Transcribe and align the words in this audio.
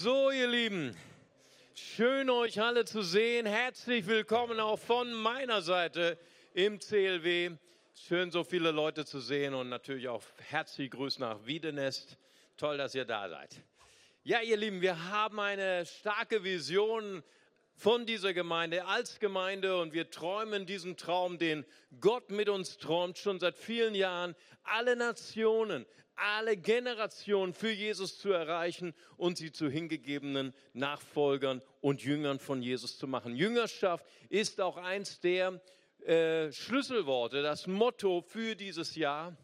So, 0.00 0.30
ihr 0.30 0.46
Lieben, 0.46 0.96
schön 1.74 2.30
euch 2.30 2.60
alle 2.60 2.84
zu 2.84 3.02
sehen. 3.02 3.46
Herzlich 3.46 4.06
willkommen 4.06 4.60
auch 4.60 4.78
von 4.78 5.12
meiner 5.12 5.60
Seite 5.60 6.16
im 6.54 6.78
CLW. 6.78 7.56
Schön, 8.06 8.30
so 8.30 8.44
viele 8.44 8.70
Leute 8.70 9.04
zu 9.04 9.18
sehen 9.18 9.54
und 9.54 9.68
natürlich 9.68 10.06
auch 10.06 10.22
herzliche 10.50 10.90
Grüße 10.90 11.20
nach 11.20 11.44
Wiedenest. 11.46 12.16
Toll, 12.56 12.78
dass 12.78 12.94
ihr 12.94 13.06
da 13.06 13.28
seid. 13.28 13.60
Ja, 14.22 14.40
ihr 14.40 14.56
Lieben, 14.56 14.82
wir 14.82 15.10
haben 15.10 15.40
eine 15.40 15.84
starke 15.84 16.44
Vision 16.44 17.24
von 17.74 18.06
dieser 18.06 18.32
Gemeinde 18.32 18.84
als 18.84 19.18
Gemeinde 19.18 19.80
und 19.80 19.94
wir 19.94 20.10
träumen 20.10 20.64
diesen 20.64 20.96
Traum, 20.96 21.38
den 21.38 21.66
Gott 22.00 22.30
mit 22.30 22.48
uns 22.48 22.78
träumt, 22.78 23.18
schon 23.18 23.40
seit 23.40 23.58
vielen 23.58 23.96
Jahren, 23.96 24.36
alle 24.62 24.94
Nationen, 24.94 25.86
alle 26.18 26.56
Generationen 26.56 27.54
für 27.54 27.70
Jesus 27.70 28.18
zu 28.18 28.30
erreichen 28.30 28.94
und 29.16 29.38
sie 29.38 29.52
zu 29.52 29.68
hingegebenen 29.70 30.54
Nachfolgern 30.72 31.62
und 31.80 32.02
Jüngern 32.02 32.38
von 32.38 32.62
Jesus 32.62 32.98
zu 32.98 33.06
machen. 33.06 33.36
Jüngerschaft 33.36 34.04
ist 34.28 34.60
auch 34.60 34.76
eins 34.76 35.20
der 35.20 35.60
äh, 36.04 36.52
Schlüsselworte, 36.52 37.42
das 37.42 37.66
Motto 37.66 38.22
für 38.22 38.54
dieses 38.54 38.94
Jahr. 38.94 39.36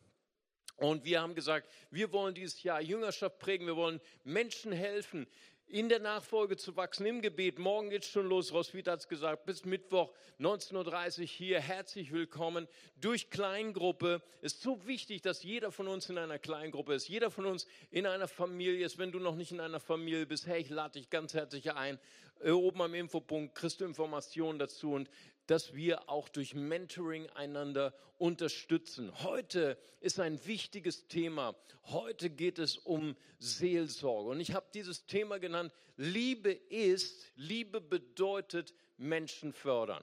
Und 0.77 1.05
wir 1.05 1.21
haben 1.21 1.35
gesagt, 1.35 1.69
wir 1.91 2.11
wollen 2.13 2.35
dieses 2.35 2.63
Jahr 2.63 2.81
Jüngerschaft 2.81 3.39
prägen, 3.39 3.67
wir 3.67 3.77
wollen 3.77 4.01
Menschen 4.25 4.73
helfen, 4.73 5.27
in 5.67 5.89
der 5.89 5.99
Nachfolge 5.99 6.57
zu 6.57 6.77
wachsen, 6.77 7.07
im 7.07 7.23
Gebet. 7.23 7.59
Morgen 7.59 7.91
geht 7.91 8.05
es 8.05 8.11
schon 8.11 8.29
los, 8.29 8.53
Roswitha 8.53 8.93
hat 8.93 9.01
es 9.01 9.09
gesagt, 9.09 9.47
bis 9.47 9.65
Mittwoch 9.65 10.13
19.30 10.39 11.21
Uhr 11.21 11.27
hier. 11.27 11.61
Herzlich 11.61 12.13
willkommen 12.13 12.69
durch 13.01 13.31
Kleingruppe. 13.31 14.23
Ist 14.41 14.63
so 14.63 14.87
wichtig, 14.87 15.23
dass 15.23 15.43
jeder 15.43 15.73
von 15.73 15.89
uns 15.89 16.09
in 16.09 16.19
einer 16.19 16.39
Kleingruppe 16.39 16.95
ist, 16.95 17.09
jeder 17.09 17.31
von 17.31 17.47
uns 17.47 17.67
in 17.91 18.07
einer 18.07 18.29
Familie 18.29 18.85
ist. 18.85 18.99
Wenn 18.99 19.11
du 19.11 19.19
noch 19.19 19.35
nicht 19.35 19.53
in 19.53 19.61
einer 19.61 19.81
Familie 19.81 20.27
bist, 20.27 20.47
hey, 20.47 20.61
ich 20.61 20.71
lade 20.71 20.99
dich 20.99 21.11
ganz 21.11 21.35
herzlich 21.35 21.73
ein. 21.73 21.99
Oben 22.45 22.83
am 22.83 22.95
Infopunkt 22.95 23.55
kriegst 23.55 23.81
du 23.81 23.85
Informationen 23.85 24.59
dazu 24.59 24.93
und 24.93 25.09
dass 25.47 25.75
wir 25.75 26.09
auch 26.09 26.29
durch 26.29 26.55
Mentoring 26.55 27.29
einander 27.31 27.95
unterstützen. 28.19 29.13
Heute 29.23 29.77
ist 30.01 30.21
ein 30.21 30.45
wichtiges 30.47 31.07
Thema. 31.09 31.55
Heute 31.85 32.31
geht 32.31 32.59
es 32.59 32.79
um 32.79 33.17
Seelsorge. 33.39 34.31
Und 34.31 34.41
ich 34.41 34.55
habe 34.55 34.67
dieses 34.73 35.07
Thema 35.07 35.39
genannt, 35.39 35.73
Liebe 35.97 36.51
ist, 36.53 37.33
Liebe 37.37 37.81
bedeutet 37.81 38.75
Menschen 38.97 39.53
fördern. 39.53 40.03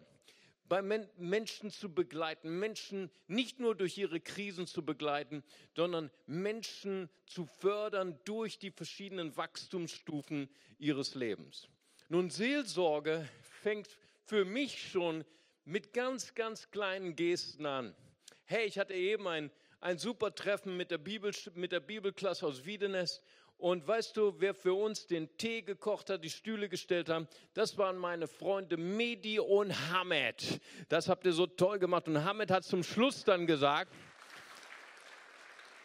Bei 0.67 0.81
Menschen 0.81 1.69
zu 1.69 1.93
begleiten, 1.93 2.57
Menschen 2.59 3.11
nicht 3.27 3.59
nur 3.59 3.75
durch 3.75 3.97
ihre 3.97 4.21
Krisen 4.21 4.67
zu 4.67 4.85
begleiten, 4.85 5.43
sondern 5.75 6.09
Menschen 6.27 7.09
zu 7.25 7.45
fördern 7.45 8.17
durch 8.23 8.57
die 8.57 8.71
verschiedenen 8.71 9.35
Wachstumsstufen 9.35 10.49
ihres 10.79 11.15
Lebens. 11.15 11.67
Nun, 12.07 12.29
Seelsorge 12.29 13.27
fängt 13.41 13.97
für 14.25 14.45
mich 14.45 14.91
schon 14.91 15.25
mit 15.65 15.93
ganz, 15.93 16.33
ganz 16.35 16.71
kleinen 16.71 17.15
Gesten 17.15 17.65
an. 17.65 17.95
Hey, 18.45 18.65
ich 18.65 18.77
hatte 18.77 18.93
eben 18.93 19.27
ein, 19.27 19.51
ein 19.79 19.97
super 19.97 20.33
Treffen 20.33 20.75
mit 20.77 20.91
der, 20.91 20.97
Bibel, 20.97 21.31
mit 21.55 21.71
der 21.71 21.79
Bibelklasse 21.79 22.45
aus 22.45 22.65
Wiedenest. 22.65 23.21
Und 23.57 23.87
weißt 23.87 24.17
du, 24.17 24.33
wer 24.39 24.55
für 24.55 24.73
uns 24.73 25.05
den 25.05 25.37
Tee 25.37 25.61
gekocht 25.61 26.09
hat, 26.09 26.23
die 26.23 26.31
Stühle 26.31 26.67
gestellt 26.67 27.09
haben? 27.09 27.27
Das 27.53 27.77
waren 27.77 27.95
meine 27.95 28.27
Freunde 28.27 28.75
Medi 28.75 29.39
und 29.39 29.71
Hamed. 29.91 30.59
Das 30.89 31.07
habt 31.07 31.25
ihr 31.27 31.33
so 31.33 31.45
toll 31.45 31.77
gemacht. 31.77 32.07
Und 32.07 32.23
Hamed 32.23 32.49
hat 32.49 32.63
zum 32.63 32.83
Schluss 32.83 33.23
dann 33.23 33.45
gesagt, 33.45 33.93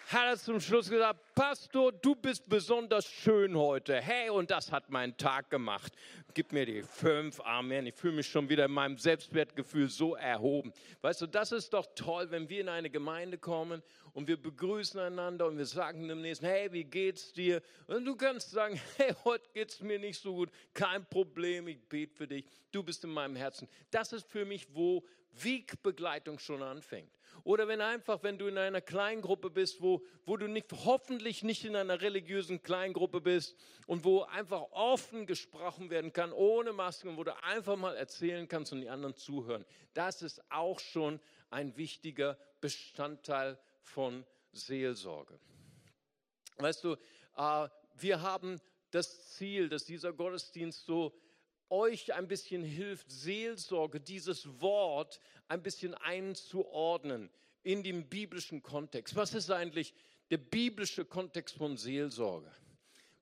hat 0.07 0.25
er 0.25 0.37
zum 0.39 0.61
Schluss 0.61 0.89
gesagt, 0.89 1.35
Pastor, 1.35 1.91
du 1.91 2.15
bist 2.15 2.49
besonders 2.49 3.07
schön 3.07 3.57
heute. 3.57 4.01
Hey, 4.01 4.31
und 4.31 4.53
das 4.53 4.71
hat 4.71 4.89
meinen 4.89 5.17
Tag 5.17 5.51
gemacht. 5.51 5.93
Gib 6.33 6.53
mir 6.53 6.65
die 6.65 6.83
fünf, 6.83 7.41
Amen. 7.41 7.87
Ich 7.87 7.95
fühle 7.97 8.15
mich 8.15 8.29
schon 8.29 8.49
wieder 8.49 8.67
in 8.67 8.71
meinem 8.71 8.99
Selbstwertgefühl 8.99 9.89
so 9.89 10.15
erhoben. 10.15 10.73
Weißt 11.01 11.23
du, 11.23 11.27
das 11.27 11.51
ist 11.51 11.73
doch 11.73 11.87
toll, 11.97 12.31
wenn 12.31 12.49
wir 12.49 12.61
in 12.61 12.69
eine 12.69 12.89
Gemeinde 12.89 13.37
kommen 13.37 13.83
und 14.13 14.29
wir 14.29 14.41
begrüßen 14.41 15.01
einander 15.01 15.47
und 15.47 15.59
wir 15.59 15.67
sagen 15.67 16.07
dem 16.07 16.23
Nächsten, 16.23 16.47
hey, 16.47 16.73
wie 16.73 16.85
geht's 16.85 17.33
dir? 17.33 17.61
Und 17.89 18.05
du 18.05 18.15
kannst 18.15 18.53
sagen, 18.53 18.81
hey, 18.99 19.13
heute 19.25 19.51
geht's 19.55 19.81
mir 19.81 19.99
nicht 19.99 20.21
so 20.21 20.35
gut. 20.35 20.51
Kein 20.73 21.05
Problem, 21.07 21.67
ich 21.67 21.81
bete 21.89 22.15
für 22.15 22.29
dich. 22.29 22.45
Du 22.71 22.85
bist 22.85 23.03
in 23.03 23.11
meinem 23.11 23.35
Herzen. 23.35 23.67
Das 23.91 24.13
ist 24.13 24.29
für 24.29 24.45
mich, 24.45 24.69
wo 24.73 25.03
Wegbegleitung 25.43 26.39
schon 26.39 26.63
anfängt. 26.63 27.13
Oder 27.45 27.69
wenn 27.69 27.81
einfach, 27.81 28.23
wenn 28.23 28.39
du 28.39 28.47
in 28.47 28.59
einer 28.59 28.81
Kleingruppe 28.81 29.51
bist, 29.51 29.81
wo, 29.81 30.03
wo 30.25 30.37
du 30.37 30.49
nicht, 30.49 30.73
hoffentlich 30.73 31.43
nicht 31.43 31.65
in 31.65 31.77
einer 31.77 32.01
religiösen 32.01 32.63
Kleingruppe 32.63 33.21
bist 33.21 33.57
und 33.87 34.05
wo 34.05 34.23
einfach 34.23 34.63
offen 34.73 35.27
gesprochen 35.27 35.91
werden 35.91 36.13
kann, 36.13 36.33
ohne 36.33 36.73
Masken, 36.73 37.17
wo 37.17 37.25
du 37.25 37.37
einfach 37.43 37.77
mal 37.77 37.97
erzählen 37.97 38.49
kannst 38.49 38.73
und 38.73 38.81
die 38.81 38.89
anderen 38.89 39.15
zuhören. 39.15 39.65
Das 39.95 40.23
ist 40.23 40.43
auch 40.51 40.81
schon 40.81 41.21
ein 41.51 41.77
wichtiger 41.77 42.39
Bestandteil 42.61 43.59
von 43.81 44.25
Seelsorge. 44.53 45.39
Weißt 46.59 46.83
du, 46.85 46.97
äh, 47.37 47.69
wir 47.95 48.23
haben 48.23 48.61
das 48.91 49.35
Ziel, 49.35 49.69
dass 49.69 49.85
dieser 49.85 50.13
Gottesdienst 50.13 50.85
so 50.85 51.15
euch 51.71 52.15
ein 52.15 52.29
bisschen 52.29 52.63
hilft, 52.63 53.11
Seelsorge, 53.11 54.01
dieses 54.01 54.61
Wort 54.61 55.21
ein 55.49 55.63
bisschen 55.63 55.95
einzuordnen 55.95 57.31
in 57.63 57.83
den 57.83 58.09
biblischen 58.09 58.63
Kontext. 58.63 59.17
Was 59.17 59.35
ist 59.35 59.51
eigentlich 59.51 59.95
der 60.31 60.39
biblische 60.39 61.05
Kontext 61.05 61.57
von 61.57 61.77
Seelsorge? 61.77 62.51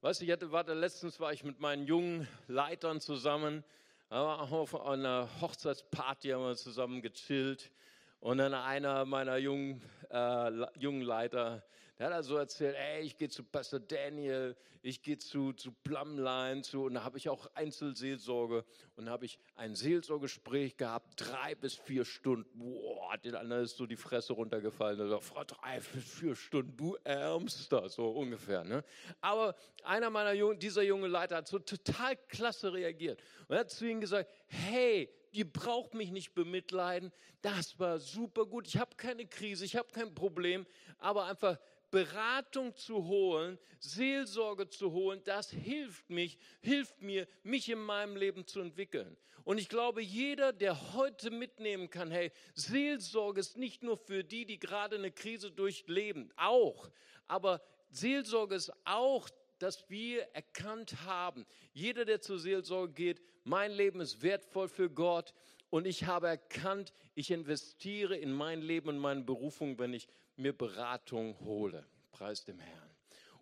Weißt 0.00 0.20
du, 0.20 0.26
ich 0.26 0.30
hatte, 0.30 0.52
warte, 0.52 0.74
letztens 0.74 1.18
war 1.20 1.32
ich 1.32 1.44
mit 1.44 1.60
meinen 1.60 1.86
jungen 1.86 2.28
Leitern 2.46 3.00
zusammen, 3.00 3.64
auf 4.10 4.74
einer 4.80 5.28
Hochzeitsparty 5.40 6.28
haben 6.28 6.44
wir 6.44 6.56
zusammen 6.56 7.00
gechillt 7.00 7.72
und 8.20 8.38
dann 8.38 8.54
einer 8.54 9.04
meiner 9.06 9.38
jungen, 9.38 9.82
äh, 10.10 10.50
jungen 10.78 11.02
Leiter, 11.02 11.64
der 11.98 12.06
hat 12.06 12.12
also 12.14 12.36
erzählt, 12.36 12.76
ey, 12.76 13.02
ich 13.02 13.16
gehe 13.16 13.28
zu 13.28 13.44
Pastor 13.44 13.78
Daniel, 13.78 14.56
ich 14.82 15.00
gehe 15.00 15.16
zu, 15.16 15.52
zu 15.52 15.72
Plumline, 15.72 16.62
zu, 16.62 16.84
und 16.84 16.94
da 16.94 17.04
habe 17.04 17.16
ich 17.16 17.28
auch 17.28 17.48
Einzelseelsorge 17.54 18.64
und 18.96 19.08
habe 19.08 19.24
ich 19.24 19.38
ein 19.54 19.74
Seelsorgespräch 19.74 20.76
gehabt, 20.76 21.14
drei 21.16 21.54
bis 21.54 21.74
vier 21.74 22.04
Stunden. 22.04 22.58
Boah, 22.58 23.16
den 23.18 23.34
anderen 23.34 23.64
ist 23.64 23.76
so 23.76 23.86
die 23.86 23.96
Fresse 23.96 24.32
runtergefallen. 24.32 25.00
Also, 25.00 25.20
Frau, 25.20 25.44
drei 25.44 25.80
bis 25.80 26.04
vier 26.18 26.34
Stunden, 26.34 26.76
du 26.76 26.96
Ärmster, 27.04 27.88
so 27.88 28.10
ungefähr. 28.10 28.64
Ne? 28.64 28.84
Aber 29.20 29.54
einer 29.84 30.10
meiner 30.10 30.32
Jungen, 30.32 30.58
dieser 30.58 30.82
junge 30.82 31.06
Leiter 31.06 31.36
hat 31.36 31.48
so 31.48 31.58
total 31.60 32.16
klasse 32.28 32.72
reagiert 32.72 33.22
und 33.48 33.56
hat 33.56 33.70
zu 33.70 33.88
ihm 33.88 34.00
gesagt, 34.00 34.28
hey, 34.46 35.08
ihr 35.30 35.50
braucht 35.50 35.94
mich 35.94 36.10
nicht 36.10 36.34
bemitleiden, 36.34 37.12
das 37.42 37.78
war 37.78 37.98
super 37.98 38.46
gut, 38.46 38.66
ich 38.66 38.78
habe 38.78 38.96
keine 38.96 39.26
Krise, 39.26 39.64
ich 39.64 39.76
habe 39.76 39.88
kein 39.92 40.14
Problem, 40.14 40.64
aber 40.98 41.24
einfach 41.24 41.58
Beratung 41.94 42.74
zu 42.74 43.04
holen, 43.04 43.56
Seelsorge 43.78 44.68
zu 44.68 44.90
holen, 44.90 45.20
das 45.22 45.52
hilft 45.52 46.10
mich, 46.10 46.38
hilft 46.60 47.00
mir, 47.00 47.28
mich 47.44 47.68
in 47.68 47.78
meinem 47.78 48.16
Leben 48.16 48.48
zu 48.48 48.60
entwickeln. 48.60 49.16
Und 49.44 49.58
ich 49.58 49.68
glaube, 49.68 50.02
jeder, 50.02 50.52
der 50.52 50.94
heute 50.94 51.30
mitnehmen 51.30 51.88
kann, 51.90 52.10
hey, 52.10 52.32
Seelsorge 52.54 53.38
ist 53.38 53.56
nicht 53.56 53.84
nur 53.84 53.96
für 53.96 54.24
die, 54.24 54.44
die 54.44 54.58
gerade 54.58 54.96
eine 54.96 55.12
Krise 55.12 55.52
durchleben, 55.52 56.32
auch, 56.34 56.90
aber 57.28 57.62
Seelsorge 57.90 58.56
ist 58.56 58.72
auch 58.84 59.28
dass 59.60 59.88
wir 59.88 60.22
erkannt 60.34 61.06
haben, 61.06 61.46
jeder, 61.72 62.04
der 62.04 62.20
zur 62.20 62.40
Seelsorge 62.40 62.92
geht, 62.92 63.22
mein 63.44 63.70
Leben 63.70 64.00
ist 64.00 64.20
wertvoll 64.20 64.68
für 64.68 64.90
Gott 64.90 65.32
und 65.70 65.86
ich 65.86 66.04
habe 66.04 66.26
erkannt, 66.26 66.92
ich 67.14 67.30
investiere 67.30 68.16
in 68.16 68.32
mein 68.32 68.60
Leben 68.60 68.88
und 68.88 68.98
meine 68.98 69.22
Berufung, 69.22 69.78
wenn 69.78 69.94
ich 69.94 70.08
mir 70.36 70.52
Beratung 70.52 71.38
hole. 71.40 71.86
Preis 72.12 72.44
dem 72.44 72.58
Herrn. 72.58 72.90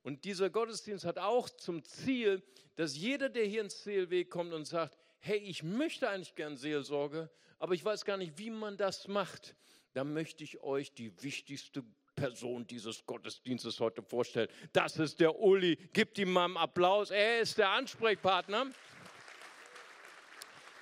Und 0.03 0.25
dieser 0.25 0.51
Gottesdienst 0.51 1.05
hat 1.05 1.19
auch 1.19 1.49
zum 1.49 1.85
Ziel, 1.85 2.43
dass 2.77 2.97
jeder, 2.97 3.29
der 3.29 3.45
hier 3.45 3.63
ins 3.63 3.83
CLW 3.83 4.25
kommt 4.25 4.53
und 4.53 4.65
sagt, 4.65 4.99
hey, 5.21 5.39
ich 5.39 5.63
möchte 5.63 6.09
eigentlich 6.09 6.35
gern 6.35 6.57
Seelsorge, 6.57 7.31
aber 7.59 7.75
ich 7.75 7.85
weiß 7.85 8.05
gar 8.05 8.17
nicht, 8.17 8.39
wie 8.39 8.51
man 8.51 8.77
das 8.77 9.07
macht, 9.07 9.55
dann 9.93 10.13
möchte 10.13 10.43
ich 10.43 10.63
euch 10.63 10.93
die 10.93 11.13
wichtigste 11.23 11.85
Person 12.17 12.67
dieses 12.67 13.07
Gottesdienstes 13.07 13.79
heute 13.81 14.03
vorstellen. 14.03 14.49
Das 14.73 14.97
ist 14.99 15.21
der 15.21 15.39
Uli. 15.39 15.77
Gebt 15.93 16.19
ihm 16.19 16.33
mal 16.33 16.47
einen 16.47 16.57
Applaus. 16.57 17.11
Er 17.11 17.41
ist 17.41 17.59
der 17.59 17.71
Ansprechpartner. 17.71 18.67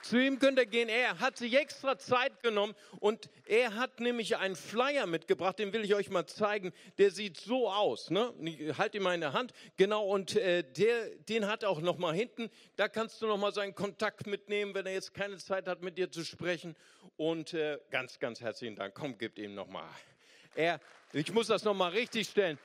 Zu 0.02 0.19
ihm 0.19 0.38
könnt 0.38 0.58
ihr 0.58 0.67
gehen. 0.67 0.88
Er 0.88 1.20
hat 1.20 1.37
sich 1.37 1.55
extra 1.55 1.99
Zeit 1.99 2.43
genommen 2.43 2.75
und 3.00 3.29
er 3.47 3.75
hat 3.75 4.00
nämlich 4.00 4.37
einen 4.37 4.56
Flyer 4.56 5.06
mitgebracht, 5.06 5.58
den 5.58 5.73
will 5.73 5.85
ich 5.85 5.94
euch 5.94 6.08
mal 6.11 6.26
zeigen. 6.26 6.73
Der 6.99 7.11
sieht 7.11 7.37
so 7.37 7.70
aus. 7.70 8.11
Ne? 8.11 8.32
Ich 8.43 8.79
halte 8.79 8.97
ihn 8.97 9.02
mal 9.02 9.14
in 9.14 9.20
der 9.20 9.32
Hand. 9.32 9.52
Genau, 9.76 10.06
und 10.06 10.37
äh, 10.37 10.64
der, 10.64 11.11
den 11.29 11.47
hat 11.47 11.64
auch 11.64 11.81
noch 11.81 11.99
mal 11.99 12.14
hinten. 12.14 12.50
Da 12.76 12.88
kannst 12.88 13.20
du 13.20 13.26
noch 13.26 13.37
mal 13.37 13.52
seinen 13.52 13.75
Kontakt 13.75 14.26
mitnehmen, 14.26 14.75
wenn 14.75 14.87
er 14.87 14.94
jetzt 14.94 15.12
keine 15.12 15.37
Zeit 15.37 15.69
hat, 15.69 15.82
mit 15.82 15.99
dir 15.99 16.11
zu 16.11 16.25
sprechen. 16.25 16.76
Und 17.17 17.52
äh, 17.52 17.79
ganz, 17.91 18.19
ganz 18.19 18.41
herzlichen 18.41 18.76
Dank. 18.76 18.94
Komm, 18.94 19.19
gib 19.19 19.38
ihm 19.38 19.55
noch 19.55 19.69
mal. 19.69 19.88
Er, 20.55 20.81
ich 21.12 21.32
muss 21.32 21.49
das 21.49 21.64
noch 21.64 21.75
mal 21.75 21.91
richtig 21.91 22.29
stellen. 22.29 22.58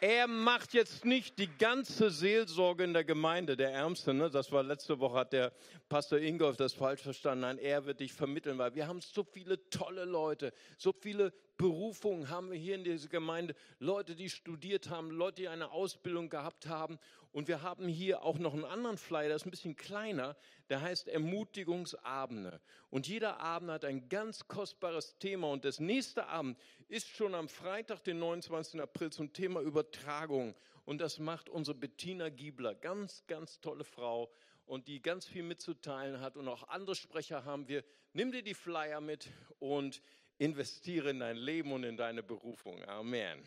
Er 0.00 0.26
macht 0.26 0.72
jetzt 0.72 1.04
nicht 1.04 1.38
die 1.38 1.48
ganze 1.58 2.10
Seelsorge 2.10 2.84
in 2.84 2.94
der 2.94 3.04
Gemeinde, 3.04 3.56
der 3.56 3.72
Ärmste. 3.72 4.14
Ne? 4.14 4.30
Das 4.30 4.50
war 4.50 4.62
letzte 4.62 4.98
Woche, 4.98 5.18
hat 5.18 5.32
der 5.32 5.52
Pastor 5.88 6.18
Ingolf 6.18 6.56
das 6.56 6.72
falsch 6.72 7.02
verstanden. 7.02 7.42
Nein, 7.42 7.58
er 7.58 7.84
wird 7.84 8.00
dich 8.00 8.12
vermitteln, 8.12 8.56
weil 8.56 8.74
wir 8.74 8.88
haben 8.88 9.00
so 9.00 9.22
viele 9.22 9.68
tolle 9.68 10.06
Leute, 10.06 10.52
so 10.78 10.92
viele 10.92 11.32
Berufungen 11.58 12.30
haben 12.30 12.50
wir 12.50 12.58
hier 12.58 12.76
in 12.76 12.84
dieser 12.84 13.08
Gemeinde. 13.08 13.54
Leute, 13.78 14.16
die 14.16 14.30
studiert 14.30 14.88
haben, 14.88 15.10
Leute, 15.10 15.42
die 15.42 15.48
eine 15.48 15.70
Ausbildung 15.70 16.30
gehabt 16.30 16.66
haben. 16.66 16.98
Und 17.32 17.46
wir 17.46 17.62
haben 17.62 17.86
hier 17.86 18.22
auch 18.22 18.38
noch 18.38 18.54
einen 18.54 18.64
anderen 18.64 18.98
Flyer, 18.98 19.28
der 19.28 19.36
ist 19.36 19.46
ein 19.46 19.52
bisschen 19.52 19.76
kleiner, 19.76 20.36
der 20.68 20.80
heißt 20.80 21.08
Ermutigungsabende. 21.08 22.60
Und 22.90 23.06
jeder 23.06 23.38
Abend 23.38 23.70
hat 23.70 23.84
ein 23.84 24.08
ganz 24.08 24.48
kostbares 24.48 25.16
Thema. 25.18 25.48
Und 25.50 25.64
das 25.64 25.78
nächste 25.78 26.26
Abend 26.26 26.58
ist 26.88 27.08
schon 27.08 27.36
am 27.36 27.48
Freitag, 27.48 28.02
den 28.02 28.18
29. 28.18 28.80
April, 28.80 29.10
zum 29.10 29.32
Thema 29.32 29.60
Übertragung. 29.60 30.56
Und 30.84 31.00
das 31.00 31.20
macht 31.20 31.48
unsere 31.48 31.76
Bettina 31.76 32.30
Giebler, 32.30 32.74
ganz, 32.74 33.24
ganz 33.28 33.60
tolle 33.60 33.84
Frau 33.84 34.32
und 34.66 34.88
die 34.88 35.00
ganz 35.00 35.26
viel 35.26 35.44
mitzuteilen 35.44 36.20
hat. 36.20 36.36
Und 36.36 36.48
auch 36.48 36.68
andere 36.68 36.96
Sprecher 36.96 37.44
haben 37.44 37.68
wir. 37.68 37.84
Nimm 38.12 38.32
dir 38.32 38.42
die 38.42 38.54
Flyer 38.54 39.00
mit 39.00 39.28
und 39.60 40.02
investiere 40.38 41.10
in 41.10 41.20
dein 41.20 41.36
Leben 41.36 41.70
und 41.70 41.84
in 41.84 41.96
deine 41.96 42.24
Berufung. 42.24 42.82
Amen. 42.86 43.40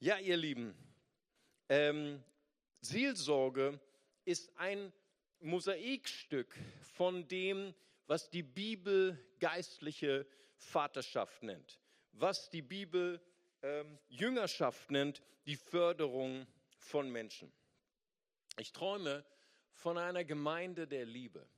Ja, 0.00 0.18
ihr 0.18 0.36
Lieben, 0.36 0.74
ähm, 1.68 2.22
Seelsorge 2.80 3.80
ist 4.24 4.56
ein 4.56 4.92
Mosaikstück 5.40 6.56
von 6.82 7.26
dem, 7.28 7.74
was 8.06 8.30
die 8.30 8.42
Bibel 8.42 9.18
geistliche 9.40 10.26
Vaterschaft 10.56 11.42
nennt, 11.42 11.80
was 12.12 12.50
die 12.50 12.62
Bibel 12.62 13.20
ähm, 13.62 13.98
Jüngerschaft 14.08 14.90
nennt, 14.90 15.22
die 15.46 15.56
Förderung 15.56 16.46
von 16.76 17.10
Menschen. 17.10 17.52
Ich 18.58 18.72
träume 18.72 19.24
von 19.72 19.98
einer 19.98 20.24
Gemeinde 20.24 20.88
der 20.88 21.04
Liebe, 21.04 21.48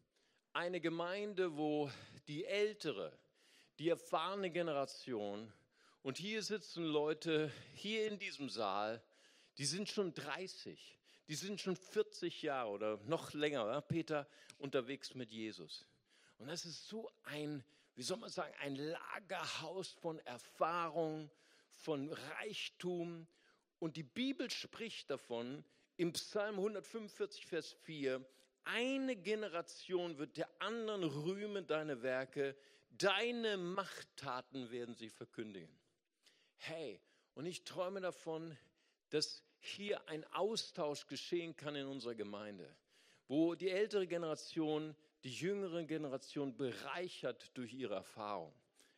eine 0.53 0.81
Gemeinde, 0.81 1.57
wo 1.57 1.91
die 2.29 2.45
ältere, 2.45 3.17
die 3.79 3.89
erfahrene 3.89 4.51
Generation, 4.51 5.53
und 6.03 6.17
hier 6.17 6.43
sitzen 6.43 6.85
Leute, 6.85 7.53
hier 7.75 8.07
in 8.09 8.19
diesem 8.19 8.49
Saal, 8.49 9.03
die 9.59 9.67
sind 9.67 9.89
schon 9.89 10.15
30, 10.15 10.99
die 11.31 11.37
sind 11.37 11.61
schon 11.61 11.77
40 11.77 12.43
Jahre 12.43 12.71
oder 12.71 12.97
noch 13.05 13.33
länger, 13.35 13.65
ja, 13.65 13.81
Peter, 13.81 14.27
unterwegs 14.59 15.15
mit 15.15 15.31
Jesus. 15.31 15.87
Und 16.39 16.49
das 16.49 16.65
ist 16.67 16.89
so 16.89 17.09
ein, 17.23 17.63
wie 17.95 18.03
soll 18.03 18.17
man 18.17 18.31
sagen, 18.31 18.53
ein 18.59 18.75
Lagerhaus 18.75 19.93
von 19.93 20.19
Erfahrung, 20.27 21.31
von 21.71 22.13
Reichtum. 22.13 23.29
Und 23.79 23.97
die 23.97 24.03
Bibel 24.03 24.51
spricht 24.51 25.09
davon 25.09 25.65
im 25.97 26.13
Psalm 26.15 26.57
145, 26.57 27.47
Vers 27.47 27.77
4, 27.85 28.27
eine 28.65 29.15
Generation 29.15 30.19
wird 30.19 30.37
der 30.37 30.51
anderen 30.59 31.05
rühmen 31.05 31.65
deine 31.65 32.03
Werke, 32.03 32.57
deine 32.91 33.57
Machttaten 33.57 34.73
werden 34.73 34.97
sie 34.97 35.11
verkündigen. 35.11 35.79
Hey, 36.57 37.01
und 37.35 37.47
ich 37.47 37.63
träume 37.63 38.01
davon, 38.01 38.59
dass 39.11 39.45
hier 39.61 40.07
ein 40.09 40.25
Austausch 40.33 41.07
geschehen 41.07 41.57
kann 41.57 41.77
in 41.77 41.87
unserer 41.87 42.15
Gemeinde, 42.15 42.69
wo 43.29 43.55
die 43.55 43.71
ältere 43.71 44.07
Generation 44.07 44.95
die 45.23 45.33
jüngere 45.33 45.85
Generation 45.85 46.57
bereichert 46.57 47.51
durch 47.55 47.75
ihre 47.75 47.95
Erfahrung. 47.95 48.53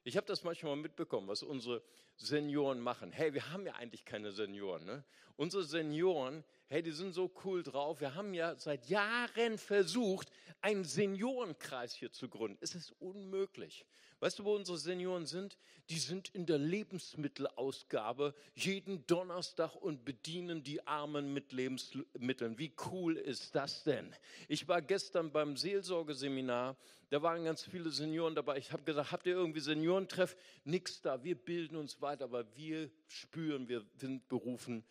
Ich 0.04 0.16
habe 0.16 0.26
das 0.26 0.44
manchmal 0.44 0.76
mitbekommen, 0.76 1.28
was 1.28 1.42
unsere 1.42 1.82
Senioren 2.16 2.80
machen. 2.80 3.12
Hey, 3.12 3.34
wir 3.34 3.50
haben 3.52 3.66
ja 3.66 3.74
eigentlich 3.74 4.04
keine 4.04 4.32
Senioren. 4.32 4.84
Ne? 4.84 5.04
Unsere 5.36 5.64
Senioren, 5.64 6.44
hey, 6.68 6.82
die 6.82 6.92
sind 6.92 7.12
so 7.12 7.32
cool 7.44 7.62
drauf. 7.62 8.00
Wir 8.00 8.14
haben 8.14 8.34
ja 8.34 8.54
seit 8.56 8.88
Jahren 8.88 9.58
versucht, 9.58 10.30
einen 10.60 10.84
Seniorenkreis 10.84 11.94
hier 11.94 12.12
zu 12.12 12.28
gründen. 12.28 12.58
Es 12.60 12.74
ist 12.74 12.92
unmöglich. 13.00 13.86
Weißt 14.20 14.38
du, 14.38 14.44
wo 14.44 14.54
unsere 14.54 14.78
Senioren 14.78 15.26
sind? 15.26 15.58
Die 15.90 15.98
sind 15.98 16.28
in 16.28 16.46
der 16.46 16.58
Lebensmittelausgabe 16.58 18.34
jeden 18.54 19.04
Donnerstag 19.08 19.74
und 19.74 20.04
bedienen 20.04 20.62
die 20.62 20.86
Armen 20.86 21.34
mit 21.34 21.50
Lebensmitteln. 21.50 22.56
Wie 22.56 22.72
cool 22.86 23.16
ist 23.16 23.56
das 23.56 23.82
denn? 23.82 24.14
Ich 24.46 24.68
war 24.68 24.80
gestern 24.80 25.32
beim 25.32 25.56
Seelsorgeseminar, 25.56 26.76
da 27.12 27.20
waren 27.20 27.44
ganz 27.44 27.64
viele 27.64 27.90
Senioren 27.90 28.34
dabei. 28.34 28.56
Ich 28.56 28.72
habe 28.72 28.84
gesagt, 28.84 29.12
habt 29.12 29.26
ihr 29.26 29.34
irgendwie 29.34 29.60
Seniorentreff? 29.60 30.34
Nix 30.64 31.02
da. 31.02 31.22
Wir 31.22 31.34
bilden 31.34 31.76
uns 31.76 32.00
weiter, 32.02 32.24
aber 32.24 32.44
wir 32.56 32.90
spüren, 33.06 33.68
wir 33.68 33.84
sind 33.96 34.28
berufen, 34.28 34.84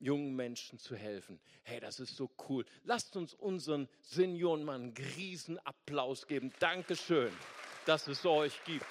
jungen 0.00 0.36
Menschen 0.36 0.78
zu 0.78 0.94
helfen. 0.94 1.40
Hey, 1.62 1.80
das 1.80 1.98
ist 1.98 2.14
so 2.14 2.30
cool. 2.48 2.64
Lasst 2.84 3.16
uns 3.16 3.34
unseren 3.34 3.88
Senioren 4.02 4.64
mal 4.64 4.74
einen 4.74 4.94
Riesenapplaus 5.16 6.26
geben. 6.26 6.52
Dankeschön 6.58 7.32
dass 7.88 8.06
es 8.06 8.26
euch 8.26 8.52
gibt. 8.64 8.84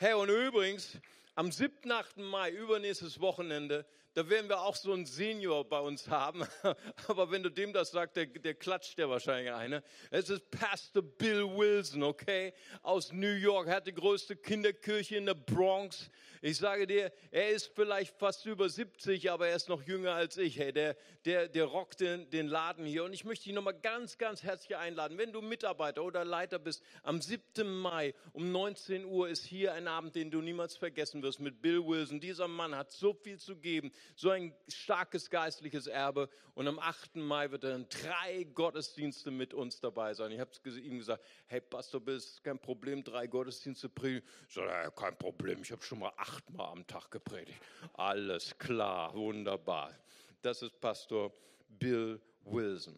Hey, 0.00 0.14
und 0.14 0.28
übrigens, 0.28 0.98
am 1.34 1.50
7. 1.50 1.90
8. 1.90 2.18
Mai, 2.18 2.50
übernächstes 2.50 3.20
Wochenende, 3.20 3.86
da 4.14 4.28
werden 4.28 4.50
wir 4.50 4.60
auch 4.60 4.76
so 4.76 4.92
einen 4.92 5.06
Senior 5.06 5.66
bei 5.66 5.80
uns 5.80 6.08
haben. 6.08 6.44
Aber 7.08 7.30
wenn 7.30 7.42
du 7.42 7.50
dem 7.50 7.72
das 7.72 7.92
sagst, 7.92 8.16
der, 8.16 8.26
der 8.26 8.54
klatscht 8.54 8.98
der 8.98 9.08
wahrscheinlich 9.08 9.52
eine. 9.52 9.82
Es 10.10 10.28
ist 10.28 10.50
Pastor 10.50 11.02
Bill 11.02 11.44
Wilson, 11.44 12.02
okay? 12.02 12.52
Aus 12.82 13.12
New 13.12 13.32
York, 13.32 13.68
er 13.68 13.76
hat 13.76 13.86
die 13.86 13.94
größte 13.94 14.36
Kinderkirche 14.36 15.16
in 15.16 15.24
der 15.24 15.34
Bronx. 15.34 16.10
Ich 16.44 16.56
sage 16.56 16.88
dir, 16.88 17.12
er 17.30 17.50
ist 17.50 17.70
vielleicht 17.72 18.18
fast 18.18 18.44
über 18.46 18.68
70, 18.68 19.30
aber 19.30 19.46
er 19.46 19.54
ist 19.54 19.68
noch 19.68 19.80
jünger 19.84 20.14
als 20.14 20.36
ich. 20.38 20.58
Hey, 20.58 20.72
der, 20.72 20.96
der, 21.24 21.46
der 21.46 21.66
rockt 21.66 22.00
den, 22.00 22.28
den 22.30 22.48
Laden 22.48 22.84
hier. 22.84 23.04
Und 23.04 23.12
ich 23.12 23.24
möchte 23.24 23.44
dich 23.44 23.52
nochmal 23.52 23.78
ganz, 23.78 24.18
ganz 24.18 24.42
herzlich 24.42 24.76
einladen. 24.76 25.18
Wenn 25.18 25.32
du 25.32 25.40
Mitarbeiter 25.40 26.02
oder 26.02 26.24
Leiter 26.24 26.58
bist, 26.58 26.82
am 27.04 27.22
7. 27.22 27.64
Mai 27.64 28.12
um 28.32 28.50
19 28.50 29.04
Uhr 29.04 29.28
ist 29.28 29.44
hier 29.44 29.72
ein 29.74 29.86
Abend, 29.86 30.16
den 30.16 30.32
du 30.32 30.40
niemals 30.40 30.76
vergessen 30.76 31.22
wirst 31.22 31.38
mit 31.38 31.62
Bill 31.62 31.86
Wilson. 31.86 32.18
Dieser 32.18 32.48
Mann 32.48 32.74
hat 32.74 32.90
so 32.90 33.14
viel 33.14 33.38
zu 33.38 33.54
geben, 33.54 33.92
so 34.16 34.30
ein 34.30 34.52
starkes 34.66 35.30
geistliches 35.30 35.86
Erbe. 35.86 36.28
Und 36.54 36.66
am 36.66 36.80
8. 36.80 37.14
Mai 37.16 37.52
wird 37.52 37.62
er 37.62 37.76
in 37.76 37.88
drei 37.88 38.42
Gottesdienste 38.52 39.30
mit 39.30 39.54
uns 39.54 39.78
dabei 39.78 40.12
sein. 40.12 40.32
Ich 40.32 40.40
habe 40.40 40.50
ihm 40.80 40.98
gesagt, 40.98 41.22
hey 41.46 41.60
Pastor, 41.60 42.00
bist 42.00 42.42
kein 42.42 42.58
Problem, 42.58 43.04
drei 43.04 43.28
Gottesdienste 43.28 43.88
predigen. 43.88 44.28
Ich 44.48 44.54
sage, 44.54 44.68
ja, 44.68 44.90
kein 44.90 45.16
Problem, 45.16 45.62
ich 45.62 45.70
habe 45.70 45.82
schon 45.82 46.00
mal 46.00 46.12
acht 46.16 46.31
achtmal 46.32 46.72
am 46.72 46.86
Tag 46.86 47.10
gepredigt. 47.10 47.60
Alles 47.94 48.56
klar, 48.58 49.14
wunderbar. 49.14 49.92
Das 50.40 50.62
ist 50.62 50.80
Pastor 50.80 51.30
Bill 51.68 52.20
Wilson. 52.44 52.96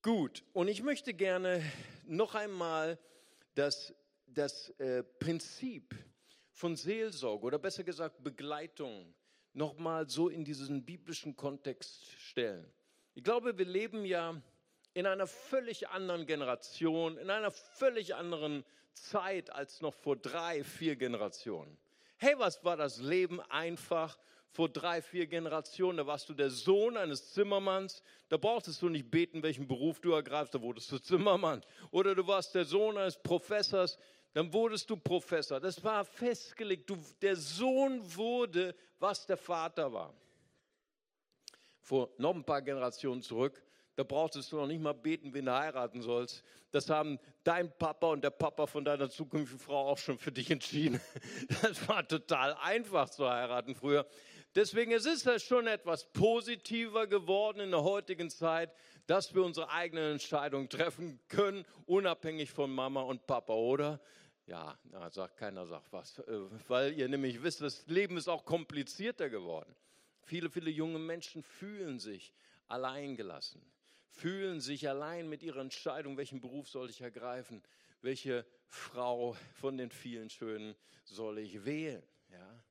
Gut, 0.00 0.42
und 0.54 0.68
ich 0.68 0.82
möchte 0.82 1.12
gerne 1.12 1.62
noch 2.06 2.34
einmal 2.34 2.98
das, 3.54 3.94
das 4.26 4.70
äh, 4.78 5.02
Prinzip 5.02 5.94
von 6.52 6.74
Seelsorge 6.76 7.44
oder 7.44 7.58
besser 7.58 7.84
gesagt 7.84 8.22
Begleitung 8.22 9.14
noch 9.52 9.76
mal 9.76 10.08
so 10.08 10.28
in 10.28 10.44
diesen 10.44 10.84
biblischen 10.84 11.36
Kontext 11.36 12.12
stellen. 12.12 12.72
Ich 13.14 13.22
glaube, 13.22 13.56
wir 13.58 13.66
leben 13.66 14.04
ja 14.04 14.40
in 14.94 15.06
einer 15.06 15.26
völlig 15.26 15.88
anderen 15.88 16.26
Generation, 16.26 17.18
in 17.18 17.30
einer 17.30 17.50
völlig 17.50 18.14
anderen 18.14 18.64
Zeit 18.94 19.50
als 19.50 19.80
noch 19.80 19.94
vor 19.94 20.16
drei, 20.16 20.64
vier 20.64 20.96
Generationen. 20.96 21.76
Hey, 22.16 22.34
was 22.38 22.64
war 22.64 22.76
das 22.76 22.98
Leben 22.98 23.40
einfach 23.42 24.18
vor 24.50 24.68
drei, 24.68 25.02
vier 25.02 25.26
Generationen? 25.26 25.98
Da 25.98 26.06
warst 26.06 26.28
du 26.28 26.34
der 26.34 26.50
Sohn 26.50 26.96
eines 26.96 27.32
Zimmermanns. 27.32 28.02
Da 28.28 28.36
brauchtest 28.36 28.80
du 28.82 28.88
nicht 28.88 29.10
beten, 29.10 29.42
welchen 29.42 29.66
Beruf 29.66 30.00
du 30.00 30.12
ergreifst. 30.12 30.54
Da 30.54 30.60
wurdest 30.60 30.90
du 30.92 30.98
Zimmermann. 30.98 31.64
Oder 31.90 32.14
du 32.14 32.26
warst 32.26 32.54
der 32.54 32.64
Sohn 32.64 32.96
eines 32.96 33.16
Professors. 33.16 33.98
Dann 34.32 34.52
wurdest 34.52 34.88
du 34.90 34.96
Professor. 34.96 35.60
Das 35.60 35.82
war 35.82 36.04
festgelegt. 36.04 36.88
Du, 36.88 36.96
der 37.20 37.36
Sohn 37.36 38.00
wurde, 38.14 38.74
was 38.98 39.26
der 39.26 39.36
Vater 39.36 39.92
war. 39.92 40.14
Vor 41.80 42.10
noch 42.18 42.34
ein 42.34 42.44
paar 42.44 42.62
Generationen 42.62 43.22
zurück 43.22 43.63
da 43.96 44.02
brauchtest 44.02 44.50
du 44.50 44.56
noch 44.56 44.66
nicht 44.66 44.82
mal 44.82 44.92
beten, 44.92 45.32
wen 45.34 45.44
du 45.44 45.56
heiraten 45.56 46.02
sollst. 46.02 46.42
Das 46.72 46.90
haben 46.90 47.20
dein 47.44 47.70
Papa 47.78 48.08
und 48.08 48.24
der 48.24 48.30
Papa 48.30 48.66
von 48.66 48.84
deiner 48.84 49.08
zukünftigen 49.08 49.60
Frau 49.60 49.88
auch 49.88 49.98
schon 49.98 50.18
für 50.18 50.32
dich 50.32 50.50
entschieden. 50.50 51.00
Das 51.62 51.88
war 51.88 52.06
total 52.06 52.54
einfach 52.54 53.08
zu 53.08 53.28
heiraten 53.28 53.74
früher. 53.74 54.06
Deswegen 54.54 54.92
ist 54.92 55.06
es 55.06 55.42
schon 55.42 55.66
etwas 55.66 56.04
positiver 56.12 57.06
geworden 57.06 57.60
in 57.60 57.70
der 57.70 57.82
heutigen 57.82 58.30
Zeit, 58.30 58.72
dass 59.06 59.34
wir 59.34 59.42
unsere 59.42 59.70
eigenen 59.70 60.12
Entscheidungen 60.12 60.68
treffen 60.68 61.20
können, 61.28 61.64
unabhängig 61.86 62.50
von 62.50 62.74
Mama 62.74 63.02
und 63.02 63.26
Papa, 63.26 63.52
oder? 63.52 64.00
Ja, 64.46 64.78
na, 64.84 65.10
sagt 65.10 65.36
keiner 65.36 65.66
sagt 65.66 65.92
was, 65.92 66.18
äh, 66.18 66.40
weil 66.68 66.92
ihr 66.92 67.08
nämlich 67.08 67.42
wisst, 67.42 67.62
das 67.62 67.86
Leben 67.86 68.16
ist 68.16 68.28
auch 68.28 68.44
komplizierter 68.44 69.30
geworden. 69.30 69.74
Viele, 70.22 70.50
viele 70.50 70.70
junge 70.70 70.98
Menschen 70.98 71.42
fühlen 71.42 71.98
sich 71.98 72.32
alleingelassen 72.66 73.62
fühlen 74.14 74.60
sich 74.60 74.88
allein 74.88 75.28
mit 75.28 75.42
ihrer 75.42 75.60
Entscheidung, 75.60 76.16
welchen 76.16 76.40
Beruf 76.40 76.68
soll 76.68 76.88
ich 76.88 77.00
ergreifen, 77.00 77.62
welche 78.00 78.46
Frau 78.66 79.36
von 79.54 79.76
den 79.76 79.90
vielen 79.90 80.30
Schönen 80.30 80.74
soll 81.04 81.38
ich 81.38 81.64
wählen. 81.64 82.02
Ja? 82.30 82.64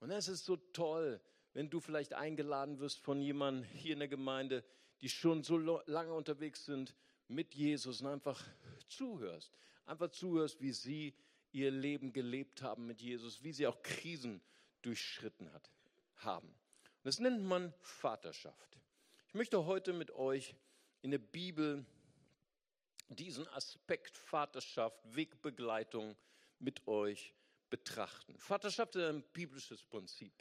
Und 0.00 0.08
das 0.08 0.28
ist 0.28 0.44
so 0.44 0.56
toll, 0.56 1.20
wenn 1.52 1.70
du 1.70 1.80
vielleicht 1.80 2.14
eingeladen 2.14 2.80
wirst 2.80 3.00
von 3.00 3.20
jemandem 3.20 3.64
hier 3.64 3.92
in 3.92 3.98
der 3.98 4.08
Gemeinde, 4.08 4.64
die 5.00 5.08
schon 5.08 5.42
so 5.42 5.58
lange 5.58 6.12
unterwegs 6.14 6.64
sind 6.64 6.94
mit 7.28 7.54
Jesus 7.54 8.00
und 8.00 8.08
einfach 8.08 8.42
zuhörst. 8.88 9.52
Einfach 9.84 10.10
zuhörst, 10.10 10.60
wie 10.60 10.72
sie 10.72 11.14
ihr 11.52 11.70
Leben 11.70 12.12
gelebt 12.12 12.62
haben 12.62 12.86
mit 12.86 13.00
Jesus, 13.00 13.42
wie 13.42 13.52
sie 13.52 13.66
auch 13.66 13.82
Krisen 13.82 14.40
durchschritten 14.82 15.52
hat, 15.52 15.70
haben. 16.16 16.54
Das 17.02 17.18
nennt 17.18 17.42
man 17.42 17.72
Vaterschaft. 17.80 18.78
Ich 19.28 19.34
möchte 19.34 19.64
heute 19.66 19.92
mit 19.92 20.10
euch 20.12 20.54
in 21.06 21.12
der 21.12 21.18
Bibel 21.18 21.86
diesen 23.10 23.46
Aspekt 23.50 24.18
Vaterschaft, 24.18 24.98
Wegbegleitung 25.14 26.16
mit 26.58 26.84
euch 26.88 27.32
betrachten. 27.70 28.36
Vaterschaft 28.36 28.96
ist 28.96 29.04
ein 29.04 29.22
biblisches 29.32 29.84
Prinzip. 29.84 30.32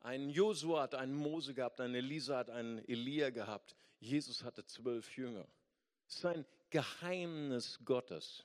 Ein 0.00 0.28
Josua 0.28 0.82
hat 0.82 0.94
einen 0.94 1.14
Mose 1.14 1.54
gehabt, 1.54 1.80
ein 1.80 1.94
Elisa 1.94 2.36
hat 2.36 2.50
einen 2.50 2.86
Elia 2.86 3.30
gehabt. 3.30 3.74
Jesus 4.00 4.44
hatte 4.44 4.66
zwölf 4.66 5.16
Jünger. 5.16 5.46
Es 6.06 6.16
ist 6.16 6.26
ein 6.26 6.44
Geheimnis 6.68 7.78
Gottes. 7.82 8.44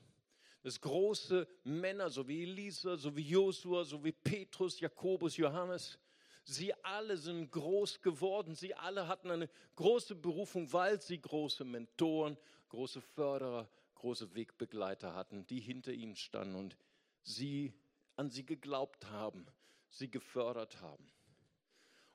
Das 0.63 0.79
große 0.79 1.45
Männer, 1.65 2.09
so 2.09 2.25
wie 2.29 2.43
Elisa, 2.43 2.95
so 2.95 3.13
wie 3.13 3.27
Josua, 3.27 3.83
so 3.83 4.01
wie 4.01 4.13
Petrus, 4.13 4.79
Jakobus, 4.79 5.35
Johannes, 5.35 5.99
sie 6.45 6.73
alle 6.83 7.17
sind 7.17 7.51
groß 7.51 8.01
geworden. 8.01 8.55
Sie 8.55 8.75
alle 8.75 9.07
hatten 9.07 9.31
eine 9.31 9.49
große 9.75 10.15
Berufung, 10.15 10.71
weil 10.71 11.01
sie 11.01 11.19
große 11.19 11.65
Mentoren, 11.65 12.37
große 12.69 13.01
Förderer, 13.01 13.69
große 13.95 14.33
Wegbegleiter 14.35 15.13
hatten, 15.13 15.45
die 15.47 15.59
hinter 15.59 15.91
ihnen 15.91 16.15
standen 16.15 16.55
und 16.55 16.77
sie 17.23 17.73
an 18.15 18.29
sie 18.29 18.45
geglaubt 18.45 19.07
haben, 19.07 19.45
sie 19.89 20.09
gefördert 20.09 20.79
haben. 20.81 21.05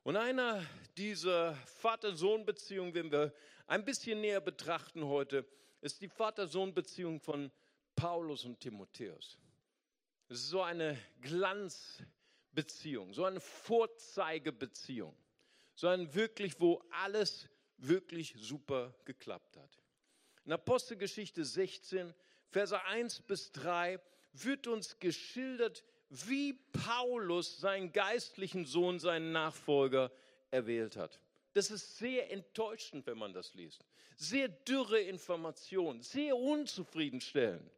Und 0.02 0.16
einer 0.16 0.64
dieser 0.96 1.54
Vater-Sohn-Beziehungen, 1.54 2.94
wenn 2.94 3.12
wir 3.12 3.34
ein 3.66 3.84
bisschen 3.84 4.20
näher 4.20 4.40
betrachten 4.40 5.04
heute, 5.04 5.44
ist 5.82 6.00
die 6.00 6.08
Vater-Sohn-Beziehung 6.08 7.20
von 7.20 7.50
Paulus 7.96 8.44
und 8.44 8.60
Timotheus. 8.60 9.38
Es 10.28 10.38
ist 10.38 10.48
so 10.48 10.62
eine 10.62 10.96
Glanzbeziehung, 12.52 13.12
so 13.12 13.24
eine 13.24 13.40
Vorzeigebeziehung, 13.40 15.14
so 15.74 15.88
ein 15.88 16.12
wirklich, 16.14 16.60
wo 16.60 16.82
alles 16.90 17.48
wirklich 17.76 18.34
super 18.38 18.94
geklappt 19.04 19.56
hat. 19.56 19.78
In 20.44 20.52
Apostelgeschichte 20.52 21.44
16, 21.44 22.12
Verse 22.48 22.82
1 22.84 23.20
bis 23.22 23.52
3 23.52 24.00
wird 24.32 24.66
uns 24.66 24.98
geschildert, 24.98 25.84
wie 26.08 26.54
Paulus 26.72 27.60
seinen 27.60 27.92
geistlichen 27.92 28.64
Sohn, 28.64 28.98
seinen 28.98 29.32
Nachfolger 29.32 30.10
erwählt 30.50 30.96
hat. 30.96 31.20
Das 31.52 31.70
ist 31.70 31.98
sehr 31.98 32.30
enttäuschend, 32.30 33.06
wenn 33.06 33.18
man 33.18 33.32
das 33.32 33.54
liest. 33.54 33.84
Sehr 34.16 34.48
dürre 34.48 35.00
Informationen, 35.00 36.02
sehr 36.02 36.36
unzufriedenstellend. 36.36 37.70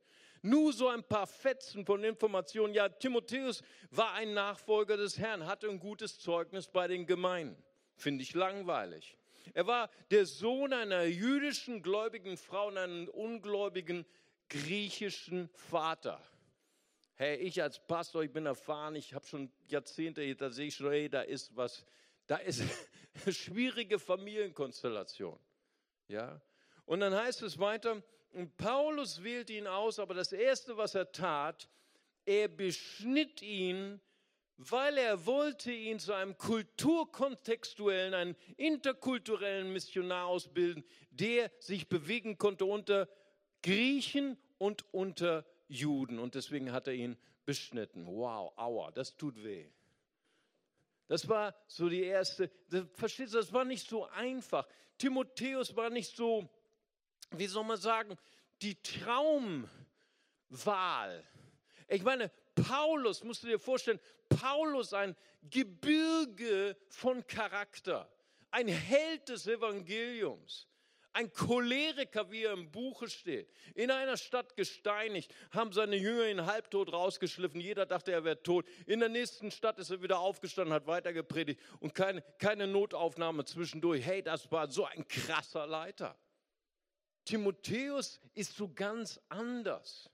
Nur 0.43 0.73
so 0.73 0.89
ein 0.89 1.05
paar 1.05 1.29
Fetzen 1.29 1.87
von 1.87 2.03
Informationen. 2.03 2.75
Ja, 2.75 2.89
Timotheus 2.89 3.63
war 3.91 4.13
ein 4.15 4.35
Nachfolger 4.35 4.97
des 4.97 5.19
Herrn, 5.19 5.47
hatte 5.47 5.69
ein 5.69 5.79
gutes 5.79 6.19
Zeugnis 6.19 6.67
bei 6.67 6.89
den 6.89 7.07
Gemeinden. 7.07 7.63
Finde 7.95 8.23
ich 8.23 8.35
langweilig. 8.35 9.17
Er 9.55 9.67
war 9.67 9.91
der 10.11 10.27
Sohn 10.27 10.73
einer 10.73 11.05
jüdischen 11.05 11.83
gläubigen 11.83 12.37
Frau 12.37 12.69
und 12.69 12.79
einem 12.79 13.09
ungläubigen 13.09 14.05
griechischen 14.49 15.49
Vater. 15.55 16.21
Hey, 17.15 17.37
ich 17.37 17.63
als 17.63 17.79
Pastor, 17.79 18.23
ich 18.25 18.33
bin 18.33 18.47
erfahren, 18.47 18.97
ich 18.97 19.15
habe 19.15 19.27
schon 19.27 19.53
Jahrzehnte, 19.69 20.35
da 20.35 20.51
sehe 20.51 20.69
ich 20.69 20.75
schon, 20.75 20.91
hey, 20.91 21.09
da 21.09 21.23
ist 21.23 21.55
was, 21.55 21.85
da 22.27 22.37
ist 22.37 22.63
eine 23.25 23.33
schwierige 23.33 23.99
Familienkonstellation. 23.99 25.39
Ja? 26.09 26.41
Und 26.85 27.01
dann 27.01 27.15
heißt 27.15 27.43
es 27.43 27.59
weiter, 27.59 28.03
und 28.33 28.57
Paulus 28.57 29.23
wählte 29.23 29.53
ihn 29.53 29.67
aus, 29.67 29.99
aber 29.99 30.15
das 30.15 30.33
Erste, 30.33 30.77
was 30.77 30.95
er 30.95 31.13
tat, 31.13 31.69
er 32.25 32.49
beschnitt 32.49 33.43
ihn, 33.43 34.01
weil 34.57 34.97
er 34.97 35.27
wollte 35.27 35.73
ihn 35.73 35.99
zu 35.99 36.13
einem 36.13 36.37
kulturkontextuellen, 36.39 38.15
einem 38.15 38.37
interkulturellen 38.57 39.73
Missionar 39.73 40.27
ausbilden, 40.27 40.85
der 41.11 41.51
sich 41.59 41.89
bewegen 41.89 42.39
konnte 42.39 42.65
unter 42.65 43.09
Griechen 43.63 44.39
und 44.59 44.85
unter 44.93 45.45
Juden 45.69 46.19
und 46.19 46.35
deswegen 46.35 46.73
hat 46.73 46.87
er 46.87 46.95
ihn 46.95 47.17
beschnitten. 47.45 48.07
Wow, 48.07 48.53
aua, 48.57 48.91
das 48.93 49.17
tut 49.17 49.43
weh. 49.43 49.69
Das 51.09 51.29
war 51.29 51.55
so 51.67 51.89
die 51.89 52.03
erste, 52.03 52.51
das, 52.69 52.87
verstehst 52.95 53.35
du, 53.35 53.39
das 53.39 53.53
war 53.53 53.65
nicht 53.65 53.89
so 53.89 54.07
einfach. 54.07 54.67
Timotheus 54.97 55.75
war 55.77 55.91
nicht 55.91 56.15
so, 56.15 56.49
wie 57.39 57.47
soll 57.47 57.65
man 57.65 57.79
sagen, 57.79 58.17
die 58.61 58.81
Traumwahl. 58.83 59.69
Ich 61.89 62.03
meine, 62.03 62.31
Paulus, 62.55 63.25
musst 63.25 63.43
du 63.43 63.49
dir 63.49 63.59
vorstellen, 63.59 64.01
Paulus 64.29 64.93
ein 64.95 65.17
Gebirge 65.43 66.77
von 66.89 67.27
Charakter, 67.27 68.11
ein 68.51 68.69
Held 68.69 69.29
des 69.29 69.47
Evangeliums. 69.47 70.69
Ein 71.15 71.31
Choleriker, 71.31 72.31
wie 72.31 72.45
er 72.45 72.55
im 72.55 72.71
Buche 72.71 73.09
steht. 73.11 73.53
In 73.75 73.91
einer 73.91 74.17
Stadt 74.17 74.57
gesteinigt, 74.57 75.35
haben 75.51 75.71
seine 75.73 75.97
Jünger 75.97 76.27
ihn 76.27 76.47
halbtot 76.47 76.91
rausgeschliffen. 76.91 77.61
Jeder 77.61 77.85
dachte, 77.85 78.13
er 78.13 78.25
wäre 78.25 78.43
tot. 78.43 78.67
In 78.87 79.01
der 79.01 79.11
nächsten 79.11 79.51
Stadt 79.51 79.79
ist 79.79 79.91
er 79.91 80.03
wieder 80.03 80.21
aufgestanden, 80.21 80.73
hat 80.73 80.87
weiter 80.87 81.13
gepredigt 81.13 81.61
und 81.81 81.95
keine, 81.95 82.23
keine 82.39 82.67
Notaufnahme 82.67 83.45
zwischendurch. 83.45 84.07
Hey, 84.07 84.23
das 84.23 84.51
war 84.51 84.71
so 84.71 84.87
ein 84.87 85.07
krasser 85.07 85.67
Leiter. 85.67 86.17
Timotheus 87.25 88.21
ist 88.35 88.57
so 88.57 88.69
ganz 88.73 89.21
anders. 89.29 90.11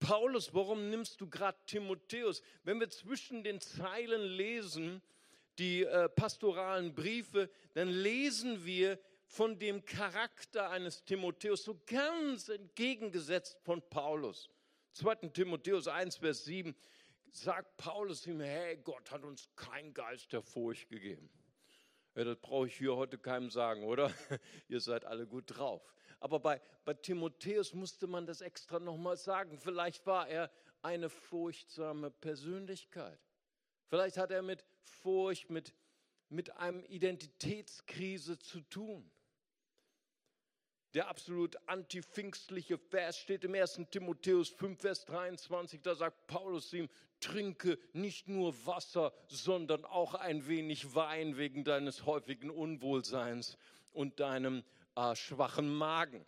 Paulus, 0.00 0.52
warum 0.52 0.90
nimmst 0.90 1.20
du 1.20 1.28
gerade 1.28 1.58
Timotheus? 1.66 2.42
Wenn 2.64 2.80
wir 2.80 2.90
zwischen 2.90 3.44
den 3.44 3.60
Zeilen 3.60 4.22
lesen, 4.22 5.00
die 5.58 5.84
äh, 5.84 6.08
pastoralen 6.08 6.94
Briefe, 6.94 7.50
dann 7.74 7.88
lesen 7.88 8.64
wir, 8.64 8.98
von 9.32 9.58
dem 9.58 9.82
Charakter 9.86 10.68
eines 10.68 11.04
Timotheus, 11.04 11.64
so 11.64 11.80
ganz 11.86 12.50
entgegengesetzt 12.50 13.58
von 13.62 13.80
Paulus. 13.88 14.50
2. 14.92 15.28
Timotheus 15.32 15.88
1, 15.88 16.16
Vers 16.16 16.44
7 16.44 16.74
sagt 17.30 17.78
Paulus 17.78 18.26
ihm, 18.26 18.40
hey, 18.40 18.76
Gott 18.76 19.10
hat 19.10 19.24
uns 19.24 19.48
kein 19.56 19.94
Geist 19.94 20.34
der 20.34 20.42
Furcht 20.42 20.90
gegeben. 20.90 21.30
Ja, 22.14 22.24
das 22.24 22.36
brauche 22.38 22.66
ich 22.66 22.76
hier 22.76 22.96
heute 22.96 23.18
keinem 23.18 23.50
sagen, 23.50 23.84
oder? 23.84 24.10
Ihr 24.68 24.80
seid 24.80 25.04
alle 25.04 25.26
gut 25.26 25.44
drauf. 25.46 25.94
Aber 26.20 26.40
bei, 26.40 26.60
bei 26.84 26.94
Timotheus 26.94 27.74
musste 27.74 28.06
man 28.06 28.26
das 28.26 28.40
extra 28.40 28.78
nochmal 28.78 29.16
sagen. 29.16 29.58
Vielleicht 29.58 30.06
war 30.06 30.28
er 30.28 30.50
eine 30.82 31.08
furchtsame 31.08 32.10
Persönlichkeit. 32.10 33.18
Vielleicht 33.88 34.16
hat 34.16 34.30
er 34.30 34.42
mit 34.42 34.64
Furcht, 34.82 35.50
mit, 35.50 35.74
mit 36.28 36.56
einem 36.56 36.84
Identitätskrise 36.84 38.38
zu 38.38 38.62
tun. 38.62 39.11
Der 40.94 41.08
absolut 41.08 41.56
anti-pfingstliche 41.66 42.76
Vers 42.76 43.18
steht 43.18 43.44
im 43.44 43.54
1. 43.54 43.80
Timotheus 43.90 44.50
5, 44.50 44.78
Vers 44.78 45.04
23. 45.06 45.80
Da 45.80 45.94
sagt 45.94 46.26
Paulus 46.26 46.72
ihm, 46.74 46.88
trinke 47.20 47.78
nicht 47.94 48.28
nur 48.28 48.54
Wasser, 48.66 49.12
sondern 49.28 49.86
auch 49.86 50.14
ein 50.14 50.46
wenig 50.48 50.94
Wein 50.94 51.38
wegen 51.38 51.64
deines 51.64 52.04
häufigen 52.04 52.50
Unwohlseins 52.50 53.56
und 53.92 54.20
deinem 54.20 54.64
äh, 54.96 55.14
schwachen 55.14 55.72
Magen. 55.72 56.26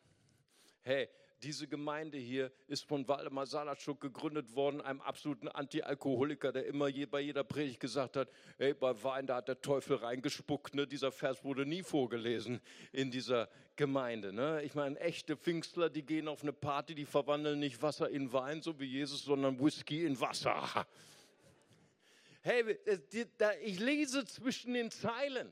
Hey, 0.82 1.10
diese 1.42 1.68
Gemeinde 1.68 2.16
hier 2.16 2.50
ist 2.68 2.84
von 2.84 3.06
Waldemar 3.08 3.46
Salatschuk 3.46 4.00
gegründet 4.00 4.54
worden, 4.54 4.80
einem 4.80 5.00
absoluten 5.00 5.48
Anti-Alkoholiker, 5.48 6.52
der 6.52 6.66
immer 6.66 6.88
je, 6.88 7.06
bei 7.06 7.20
jeder 7.20 7.44
Predigt 7.44 7.80
gesagt 7.80 8.16
hat, 8.16 8.30
hey, 8.56 8.74
bei 8.74 9.02
Wein, 9.02 9.26
da 9.26 9.36
hat 9.36 9.48
der 9.48 9.60
Teufel 9.60 9.96
reingespuckt. 9.96 10.74
Ne? 10.74 10.86
Dieser 10.86 11.12
Vers 11.12 11.44
wurde 11.44 11.66
nie 11.66 11.82
vorgelesen 11.82 12.60
in 12.92 13.10
dieser 13.10 13.48
Gemeinde. 13.76 14.32
Ne? 14.32 14.62
Ich 14.62 14.74
meine, 14.74 14.98
echte 15.00 15.36
Pfingstler, 15.36 15.90
die 15.90 16.02
gehen 16.02 16.28
auf 16.28 16.42
eine 16.42 16.52
Party, 16.52 16.94
die 16.94 17.04
verwandeln 17.04 17.58
nicht 17.58 17.82
Wasser 17.82 18.08
in 18.08 18.32
Wein, 18.32 18.62
so 18.62 18.78
wie 18.80 18.86
Jesus, 18.86 19.24
sondern 19.24 19.58
Whisky 19.60 20.04
in 20.04 20.18
Wasser. 20.20 20.86
Hey, 22.42 22.78
ich 23.62 23.80
lese 23.80 24.24
zwischen 24.26 24.74
den 24.74 24.90
Zeilen. 24.90 25.50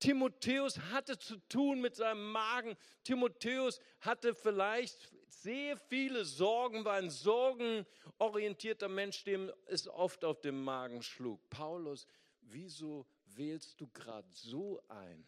Timotheus 0.00 0.78
hatte 0.90 1.18
zu 1.18 1.36
tun 1.48 1.80
mit 1.80 1.94
seinem 1.94 2.32
Magen. 2.32 2.76
Timotheus 3.04 3.80
hatte 4.00 4.34
vielleicht 4.34 5.12
sehr 5.28 5.76
viele 5.76 6.24
Sorgen, 6.24 6.84
war 6.84 6.94
ein 6.94 7.10
sorgenorientierter 7.10 8.88
Mensch, 8.88 9.24
dem 9.24 9.52
es 9.66 9.86
oft 9.88 10.24
auf 10.24 10.40
dem 10.40 10.64
Magen 10.64 11.02
schlug. 11.02 11.48
Paulus, 11.50 12.06
wieso 12.40 13.06
wählst 13.26 13.80
du 13.80 13.88
gerade 13.88 14.28
so 14.32 14.82
ein, 14.88 15.26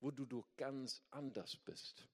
wo 0.00 0.10
du 0.10 0.26
doch 0.26 0.48
ganz 0.56 1.02
anders 1.10 1.56
bist? 1.56 2.06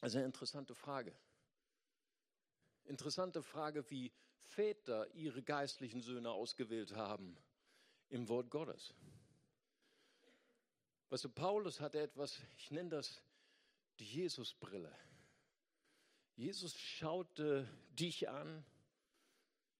Also 0.00 0.18
eine 0.18 0.26
interessante 0.26 0.74
Frage. 0.74 1.12
Interessante 2.84 3.42
Frage, 3.42 3.90
wie 3.90 4.12
Väter 4.38 5.12
ihre 5.14 5.42
geistlichen 5.42 6.00
Söhne 6.00 6.30
ausgewählt 6.30 6.94
haben 6.94 7.36
im 8.10 8.28
Wort 8.28 8.48
Gottes. 8.50 8.94
Weißt 11.08 11.24
du, 11.24 11.28
Paulus 11.28 11.80
hatte 11.80 12.00
etwas, 12.00 12.40
ich 12.56 12.70
nenne 12.70 12.90
das 12.90 13.22
die 13.98 14.04
Jesusbrille. 14.04 14.92
Jesus 16.34 16.76
schaute 16.76 17.66
dich 17.98 18.28
an, 18.28 18.64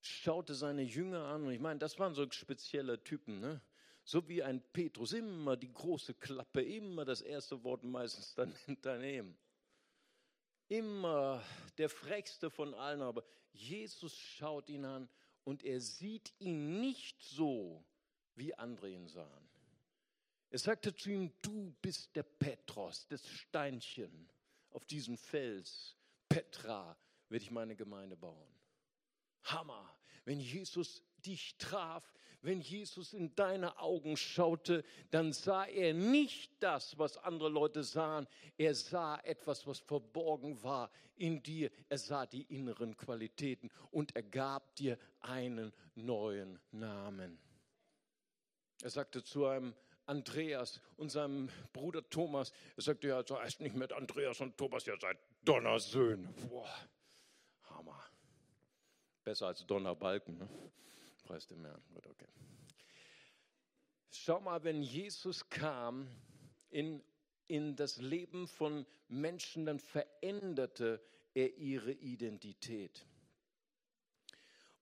schaute 0.01 0.55
seine 0.55 0.83
Jünger 0.83 1.25
an. 1.27 1.45
Und 1.45 1.53
ich 1.53 1.61
meine, 1.61 1.79
das 1.79 1.99
waren 1.99 2.15
so 2.15 2.31
spezielle 2.31 3.03
Typen, 3.03 3.41
ne? 3.41 3.61
So 4.05 4.29
wie 4.29 4.43
ein 4.43 4.63
Petrus, 4.73 5.13
immer 5.13 5.57
die 5.57 5.73
große 5.73 6.15
Klappe, 6.15 6.63
immer 6.63 7.05
das 7.05 7.23
erste 7.23 7.65
Wort 7.65 7.83
meistens 7.83 8.35
dann 8.35 8.55
daneben. 8.83 9.37
Immer 10.69 11.43
der 11.77 11.89
frechste 11.89 12.49
von 12.49 12.73
allen, 12.75 13.03
aber 13.03 13.25
Jesus 13.53 14.17
schaut 14.17 14.69
ihn 14.69 14.85
an 14.85 15.09
und 15.43 15.65
er 15.65 15.81
sieht 15.81 16.33
ihn 16.39 16.81
nicht 16.81 17.21
so, 17.21 17.85
wie 18.37 18.55
andere 18.55 18.91
ihn 18.91 19.09
sahen. 19.09 19.46
Er 20.51 20.59
sagte 20.59 20.95
zu 20.95 21.11
ihm, 21.11 21.33
du 21.43 21.75
bist 21.83 22.15
der 22.15 22.23
Petros, 22.23 23.07
das 23.09 23.27
Steinchen 23.27 24.29
auf 24.71 24.85
diesem 24.85 25.17
Fels. 25.17 25.97
Petra 26.29 26.97
werde 27.29 27.43
ich 27.43 27.51
meine 27.51 27.75
Gemeinde 27.75 28.17
bauen. 28.17 28.49
Hammer, 29.45 29.97
wenn 30.25 30.41
Jesus 30.41 31.03
dich 31.25 31.57
traf, 31.59 32.13
wenn 32.43 32.61
Jesus 32.61 33.13
in 33.13 33.35
deine 33.35 33.79
Augen 33.79 34.17
schaute, 34.17 34.85
dann 35.11 35.33
sah 35.33 35.65
er 35.65 35.95
nicht 35.95 36.53
das, 36.61 36.97
was 36.99 37.17
andere 37.19 37.49
Leute 37.49 37.83
sahen. 37.83 38.29
Er 38.57 38.75
sah 38.75 39.19
etwas, 39.21 39.67
was 39.67 39.81
verborgen 39.81 40.63
war 40.63 40.91
in 41.17 41.43
dir. 41.43 41.71
Er 41.89 41.99
sah 41.99 42.27
die 42.27 42.43
inneren 42.43 42.97
Qualitäten 42.97 43.71
und 43.91 44.15
er 44.15 44.23
gab 44.23 44.77
dir 44.77 44.99
einen 45.21 45.73
neuen 45.95 46.61
Namen. 46.71 47.39
Er 48.83 48.91
sagte 48.91 49.25
zu 49.25 49.47
einem 49.47 49.75
Andreas 50.07 50.81
und 50.97 51.11
seinem 51.11 51.49
Bruder 51.73 52.09
Thomas, 52.09 52.53
er 52.77 52.83
sagte, 52.83 53.09
ja, 53.09 53.25
so 53.27 53.39
heißt 53.39 53.61
nicht 53.61 53.75
mit 53.75 53.93
Andreas 53.93 54.41
und 54.41 54.57
Thomas, 54.57 54.87
ihr 54.87 54.97
seid 55.01 55.19
Donnersöhne. 55.45 56.33
Boah, 56.49 56.75
Hammer. 57.71 58.03
Besser 59.25 59.49
als 59.49 59.67
Donnerbalken. 59.67 60.39
Ne? 60.39 60.49
Preis 61.25 61.47
dem 61.47 61.65
Herrn. 61.65 61.83
Gut, 61.93 62.07
okay. 62.07 62.29
Schau 64.11 64.41
mal, 64.41 64.63
wenn 64.63 64.83
Jesus 64.83 65.49
kam 65.49 66.09
in, 66.71 67.03
in 67.49 67.77
das 67.77 67.99
Leben 67.99 68.47
von 68.47 68.87
Menschen, 69.09 69.67
dann 69.67 69.79
veränderte 69.79 71.03
er 71.35 71.57
ihre 71.57 71.93
Identität. 71.93 73.07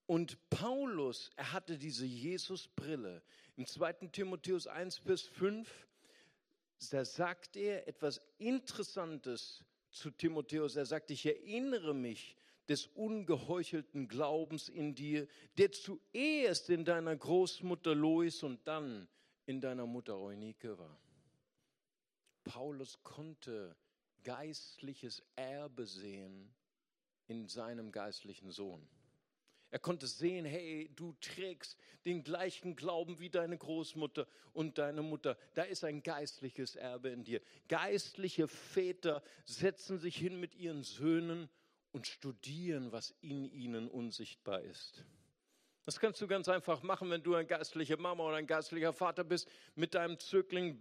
Und 0.06 0.38
Paulus, 0.50 1.30
er 1.36 1.52
hatte 1.52 1.78
diese 1.78 2.04
Jesusbrille. 2.04 3.22
Im 3.56 3.66
2. 3.66 4.08
Timotheus 4.10 4.66
1 4.66 5.00
bis 5.00 5.22
5, 5.22 5.68
da 6.90 7.04
sagt 7.04 7.56
er 7.56 7.86
etwas 7.86 8.20
Interessantes 8.38 9.64
zu 9.90 10.10
Timotheus. 10.10 10.74
Er 10.74 10.86
sagt, 10.86 11.10
ich 11.10 11.24
erinnere 11.24 11.94
mich 11.94 12.36
des 12.68 12.86
ungeheuchelten 12.88 14.08
Glaubens 14.08 14.68
in 14.68 14.94
dir, 14.94 15.28
der 15.56 15.70
zuerst 15.70 16.68
in 16.70 16.84
deiner 16.84 17.14
Großmutter 17.14 17.94
Lois 17.94 18.42
und 18.42 18.66
dann 18.66 19.06
in 19.46 19.60
deiner 19.60 19.86
Mutter 19.86 20.16
Eunike 20.18 20.76
war. 20.78 20.98
Paulus 22.42 22.98
konnte 23.02 23.76
geistliches 24.24 25.22
Erbe 25.36 25.86
sehen 25.86 26.52
in 27.26 27.46
seinem 27.46 27.92
geistlichen 27.92 28.50
Sohn. 28.50 28.86
Er 29.74 29.80
konnte 29.80 30.06
sehen, 30.06 30.44
hey, 30.44 30.88
du 30.94 31.16
trägst 31.20 31.76
den 32.04 32.22
gleichen 32.22 32.76
Glauben 32.76 33.18
wie 33.18 33.28
deine 33.28 33.58
Großmutter 33.58 34.28
und 34.52 34.78
deine 34.78 35.02
Mutter. 35.02 35.36
Da 35.54 35.64
ist 35.64 35.82
ein 35.82 36.04
geistliches 36.04 36.76
Erbe 36.76 37.08
in 37.08 37.24
dir. 37.24 37.40
Geistliche 37.66 38.46
Väter 38.46 39.20
setzen 39.44 39.98
sich 39.98 40.16
hin 40.16 40.38
mit 40.38 40.54
ihren 40.54 40.84
Söhnen 40.84 41.48
und 41.90 42.06
studieren, 42.06 42.92
was 42.92 43.16
in 43.20 43.50
ihnen 43.50 43.88
unsichtbar 43.88 44.60
ist. 44.60 45.02
Das 45.86 45.98
kannst 45.98 46.20
du 46.20 46.28
ganz 46.28 46.48
einfach 46.48 46.84
machen, 46.84 47.10
wenn 47.10 47.24
du 47.24 47.34
eine 47.34 47.44
geistliche 47.44 47.96
Mama 47.96 48.28
oder 48.28 48.36
ein 48.36 48.46
geistlicher 48.46 48.92
Vater 48.92 49.24
bist. 49.24 49.50
Mit 49.74 49.96
deinem 49.96 50.20
Zögling 50.20 50.80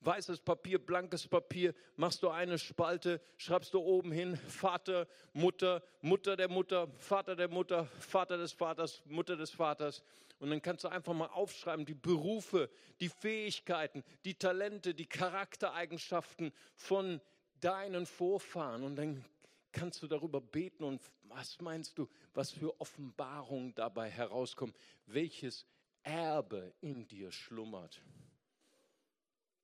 weißes 0.00 0.40
Papier, 0.40 0.78
blankes 0.78 1.26
Papier, 1.26 1.74
machst 1.96 2.22
du 2.22 2.28
eine 2.28 2.58
Spalte, 2.58 3.20
schreibst 3.36 3.74
du 3.74 3.80
oben 3.80 4.12
hin 4.12 4.36
Vater, 4.36 5.06
Mutter, 5.32 5.82
Mutter 6.00 6.36
der 6.36 6.48
Mutter, 6.48 6.88
Vater 6.98 7.34
der 7.36 7.48
Mutter, 7.48 7.86
Vater 7.86 8.36
des 8.36 8.52
Vaters, 8.52 9.02
Mutter 9.06 9.36
des 9.36 9.50
Vaters. 9.50 10.02
Und 10.38 10.50
dann 10.50 10.62
kannst 10.62 10.84
du 10.84 10.88
einfach 10.88 11.14
mal 11.14 11.26
aufschreiben, 11.26 11.84
die 11.84 11.94
Berufe, 11.94 12.70
die 13.00 13.08
Fähigkeiten, 13.08 14.04
die 14.24 14.34
Talente, 14.34 14.94
die 14.94 15.06
Charaktereigenschaften 15.06 16.52
von 16.76 17.20
deinen 17.60 18.06
Vorfahren. 18.06 18.84
Und 18.84 18.96
dann 18.96 19.24
kannst 19.72 20.02
du 20.02 20.06
darüber 20.06 20.40
beten 20.40 20.84
und 20.84 21.02
was 21.24 21.60
meinst 21.60 21.98
du, 21.98 22.08
was 22.34 22.50
für 22.52 22.80
Offenbarungen 22.80 23.74
dabei 23.74 24.08
herauskommen, 24.08 24.74
welches 25.06 25.66
Erbe 26.02 26.72
in 26.80 27.06
dir 27.06 27.32
schlummert. 27.32 28.00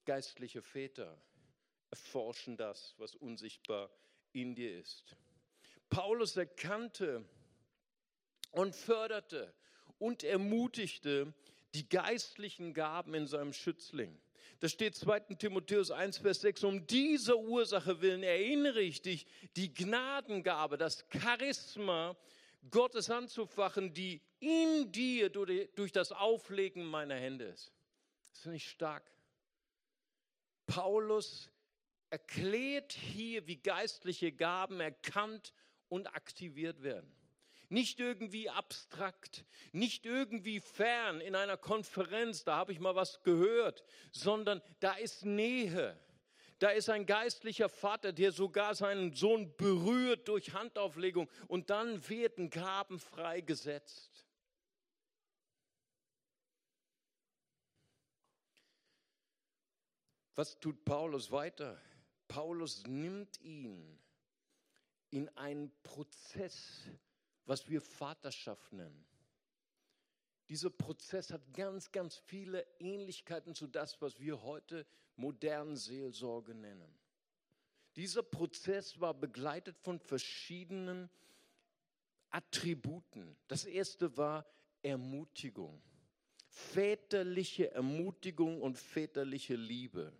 Geistliche 0.05 0.63
Väter 0.63 1.21
erforschen 1.91 2.57
das, 2.57 2.95
was 2.99 3.15
unsichtbar 3.15 3.91
in 4.33 4.55
dir 4.55 4.79
ist. 4.79 5.17
Paulus 5.89 6.37
erkannte 6.37 7.25
und 8.51 8.75
förderte 8.75 9.55
und 9.99 10.25
ermutigte 10.25 11.33
die 11.75 11.89
geistlichen 11.89 12.75
Gaben 12.75 13.15
in 13.15 13.27
seinem 13.27 13.53
Schützling. 13.53 14.21
Da 14.61 14.69
steht 14.69 14.95
2. 14.95 15.21
Timotheus 15.39 15.91
1, 15.91 16.19
Vers 16.19 16.41
6, 16.41 16.65
um 16.65 16.87
diese 16.87 17.39
Ursache 17.39 18.01
willen 18.01 18.23
erinnere 18.23 18.81
ich 18.81 19.03
dich, 19.03 19.27
die 19.57 19.73
Gnadengabe, 19.73 20.79
das 20.79 21.05
Charisma 21.11 22.17
Gottes 22.71 23.11
anzufachen, 23.11 23.93
die 23.93 24.23
in 24.41 24.91
dir 24.91 25.31
durch 25.31 25.93
das 25.93 26.13
Auflegen 26.13 26.85
meiner 26.85 27.17
Hände 27.17 27.47
ist. 27.47 27.73
Das 28.31 28.41
ist 28.41 28.47
nicht 28.47 28.69
stark. 28.69 29.14
Paulus 30.67 31.51
erklärt 32.11 32.93
hier, 32.93 33.47
wie 33.47 33.57
geistliche 33.57 34.33
Gaben 34.33 34.81
erkannt 34.81 35.53
und 35.89 36.15
aktiviert 36.15 36.83
werden. 36.83 37.13
Nicht 37.69 37.99
irgendwie 37.99 38.51
abstrakt, 38.51 39.45
nicht 39.73 40.07
irgendwie 40.07 40.61
fern 40.61 41.21
in 41.21 41.35
einer 41.35 41.57
Konferenz, 41.57 42.45
da 42.45 42.57
habe 42.57 42.73
ich 42.73 42.79
mal 42.79 42.95
was 42.95 43.23
gehört, 43.23 43.83
sondern 44.13 44.63
da 44.81 44.93
ist 44.93 45.25
Nähe. 45.25 45.99
Da 46.59 46.71
ist 46.71 46.89
ein 46.89 47.05
geistlicher 47.05 47.69
Vater, 47.69 48.13
der 48.13 48.33
sogar 48.33 48.75
seinen 48.75 49.13
Sohn 49.13 49.57
berührt 49.57 50.29
durch 50.29 50.53
Handauflegung 50.53 51.29
und 51.49 51.71
dann 51.71 52.09
werden 52.09 52.49
Gaben 52.51 53.01
freigesetzt. 53.01 54.24
Was 60.35 60.59
tut 60.59 60.85
Paulus 60.85 61.31
weiter? 61.31 61.81
Paulus 62.29 62.85
nimmt 62.87 63.41
ihn 63.41 63.99
in 65.11 65.29
einen 65.37 65.71
Prozess 65.83 66.89
was 67.47 67.69
wir 67.69 67.81
Vaterschaft 67.81 68.73
nennen. 68.73 69.05
Dieser 70.49 70.71
Prozess 70.71 71.31
hat 71.31 71.55
ganz, 71.55 71.91
ganz 71.91 72.17
viele 72.17 72.67
Ähnlichkeiten 72.79 73.55
zu 73.55 73.67
das, 73.67 74.01
was 74.01 74.21
wir 74.21 74.43
heute 74.43 74.87
moderne 75.17 75.77
Seelsorge 75.77 76.55
nennen. 76.55 76.99
Dieser 77.97 78.23
Prozess 78.23 79.01
war 79.01 79.15
begleitet 79.15 79.79
von 79.79 79.99
verschiedenen 80.01 81.09
Attributen. 82.31 83.37
Das 83.47 83.65
erste 83.65 84.17
war 84.17 84.45
Ermutigung. 84.83 85.81
Väterliche 86.49 87.71
Ermutigung 87.71 88.61
und 88.61 88.77
väterliche 88.77 89.55
Liebe. 89.55 90.13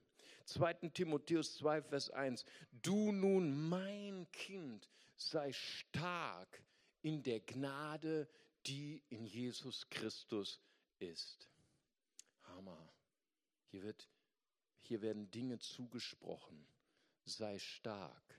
2. 0.45 0.91
Timotheus 0.91 1.57
2, 1.57 1.83
Vers 1.83 2.11
1. 2.11 2.45
Du 2.71 3.13
nun, 3.13 3.69
mein 3.69 4.31
Kind, 4.33 4.91
sei 5.17 5.53
stark 5.53 6.63
in 7.03 7.23
der 7.23 7.41
Gnade, 7.41 8.29
die 8.67 9.03
in 9.09 9.25
Jesus 9.25 9.89
Christus 9.91 10.61
ist. 10.99 11.49
Hammer. 12.43 12.93
Hier, 13.71 13.83
wird, 13.83 14.09
hier 14.83 15.03
werden 15.03 15.31
Dinge 15.31 15.59
zugesprochen. 15.59 16.67
Sei 17.25 17.59
stark. 17.59 18.39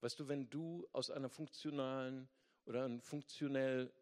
Weißt 0.00 0.20
du, 0.20 0.28
wenn 0.28 0.50
du 0.50 0.86
aus 0.92 1.10
einer 1.10 1.30
funktionalen 1.30 2.28
oder 2.66 2.84
einer 2.84 3.00
funktionell 3.00 3.92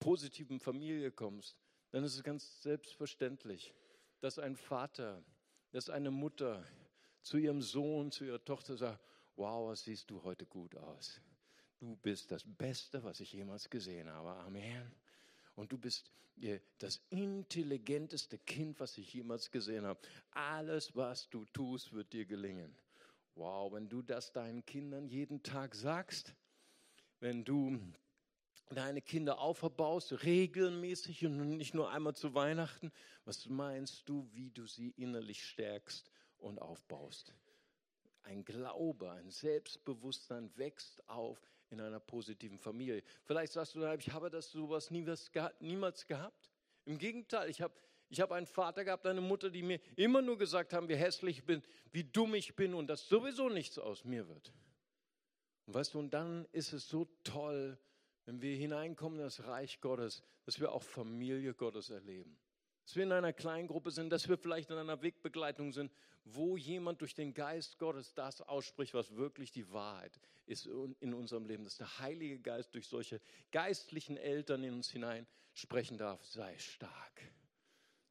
positiven 0.00 0.58
Familie 0.58 1.12
kommst, 1.12 1.56
dann 1.90 2.02
ist 2.04 2.16
es 2.16 2.24
ganz 2.24 2.62
selbstverständlich, 2.62 3.72
dass 4.20 4.38
ein 4.38 4.56
Vater, 4.56 5.22
dass 5.72 5.90
eine 5.90 6.10
Mutter 6.10 6.64
zu 7.22 7.36
ihrem 7.38 7.60
Sohn, 7.62 8.12
zu 8.12 8.24
ihrer 8.24 8.44
Tochter 8.44 8.76
sagt, 8.76 9.00
wow, 9.36 9.70
was 9.70 9.84
siehst 9.84 10.10
du 10.10 10.22
heute 10.22 10.46
gut 10.46 10.76
aus. 10.76 11.20
Du 11.80 11.96
bist 11.96 12.30
das 12.30 12.44
Beste, 12.46 13.02
was 13.02 13.20
ich 13.20 13.32
jemals 13.32 13.68
gesehen 13.68 14.08
habe. 14.08 14.30
Amen. 14.44 14.92
Und 15.56 15.72
du 15.72 15.78
bist 15.78 16.10
das 16.78 17.00
intelligenteste 17.10 18.38
Kind, 18.38 18.78
was 18.80 18.96
ich 18.98 19.12
jemals 19.12 19.50
gesehen 19.50 19.84
habe. 19.84 20.00
Alles, 20.30 20.94
was 20.94 21.28
du 21.28 21.44
tust, 21.46 21.92
wird 21.92 22.12
dir 22.12 22.24
gelingen. 22.24 22.74
Wow, 23.34 23.72
wenn 23.72 23.88
du 23.88 24.02
das 24.02 24.32
deinen 24.32 24.64
Kindern 24.64 25.08
jeden 25.08 25.42
Tag 25.42 25.74
sagst, 25.74 26.34
wenn 27.20 27.44
du 27.44 27.80
deine 28.74 29.02
Kinder 29.02 29.38
auferbaust, 29.38 30.24
regelmäßig 30.24 31.24
und 31.26 31.56
nicht 31.56 31.74
nur 31.74 31.90
einmal 31.90 32.14
zu 32.14 32.34
Weihnachten, 32.34 32.92
was 33.24 33.46
meinst 33.48 34.08
du, 34.08 34.28
wie 34.32 34.50
du 34.50 34.66
sie 34.66 34.90
innerlich 34.96 35.44
stärkst 35.44 36.10
und 36.38 36.60
aufbaust? 36.60 37.34
Ein 38.22 38.44
Glaube, 38.44 39.10
ein 39.10 39.30
Selbstbewusstsein 39.30 40.50
wächst 40.56 41.08
auf 41.08 41.40
in 41.70 41.80
einer 41.80 42.00
positiven 42.00 42.58
Familie. 42.58 43.02
Vielleicht 43.24 43.52
sagst 43.52 43.74
du, 43.74 43.84
ich 43.94 44.12
habe 44.12 44.30
das 44.30 44.50
sowas 44.50 44.90
niemals 44.90 46.06
gehabt. 46.06 46.50
Im 46.84 46.98
Gegenteil, 46.98 47.48
ich 47.48 47.62
habe 47.62 47.74
ich 48.12 48.20
habe 48.20 48.34
einen 48.34 48.46
Vater 48.46 48.84
gehabt, 48.84 49.06
eine 49.06 49.22
Mutter, 49.22 49.48
die 49.48 49.62
mir 49.62 49.80
immer 49.96 50.20
nur 50.20 50.36
gesagt 50.36 50.74
haben, 50.74 50.86
wie 50.90 50.96
hässlich 50.96 51.38
ich 51.38 51.44
bin, 51.46 51.62
wie 51.92 52.04
dumm 52.04 52.34
ich 52.34 52.54
bin 52.54 52.74
und 52.74 52.88
dass 52.88 53.08
sowieso 53.08 53.48
nichts 53.48 53.78
aus 53.78 54.04
mir 54.04 54.28
wird. 54.28 54.52
Und 55.64 55.72
weißt 55.72 55.94
du, 55.94 55.98
und 55.98 56.10
dann 56.12 56.46
ist 56.52 56.74
es 56.74 56.86
so 56.86 57.06
toll, 57.24 57.78
wenn 58.24 58.40
wir 58.40 58.56
hineinkommen 58.56 59.18
in 59.18 59.24
das 59.24 59.44
Reich 59.44 59.80
Gottes, 59.80 60.22
dass 60.44 60.60
wir 60.60 60.72
auch 60.72 60.82
Familie 60.82 61.54
Gottes 61.54 61.90
erleben. 61.90 62.38
Dass 62.84 62.96
wir 62.96 63.04
in 63.04 63.12
einer 63.12 63.32
kleinen 63.32 63.68
Gruppe 63.68 63.90
sind, 63.90 64.10
dass 64.10 64.28
wir 64.28 64.36
vielleicht 64.36 64.70
in 64.70 64.76
einer 64.76 65.02
Wegbegleitung 65.02 65.72
sind, 65.72 65.92
wo 66.24 66.56
jemand 66.56 67.00
durch 67.00 67.14
den 67.14 67.34
Geist 67.34 67.78
Gottes 67.78 68.14
das 68.14 68.40
ausspricht, 68.42 68.94
was 68.94 69.14
wirklich 69.16 69.52
die 69.52 69.70
Wahrheit 69.72 70.18
ist 70.46 70.66
in 70.66 71.14
unserem 71.14 71.46
Leben. 71.46 71.64
Dass 71.64 71.76
der 71.76 71.98
Heilige 71.98 72.38
Geist 72.40 72.74
durch 72.74 72.88
solche 72.88 73.20
geistlichen 73.50 74.16
Eltern 74.16 74.64
in 74.64 74.74
uns 74.74 74.90
hinein 74.90 75.26
sprechen 75.54 75.98
darf. 75.98 76.24
Sei 76.24 76.56
stark 76.58 77.32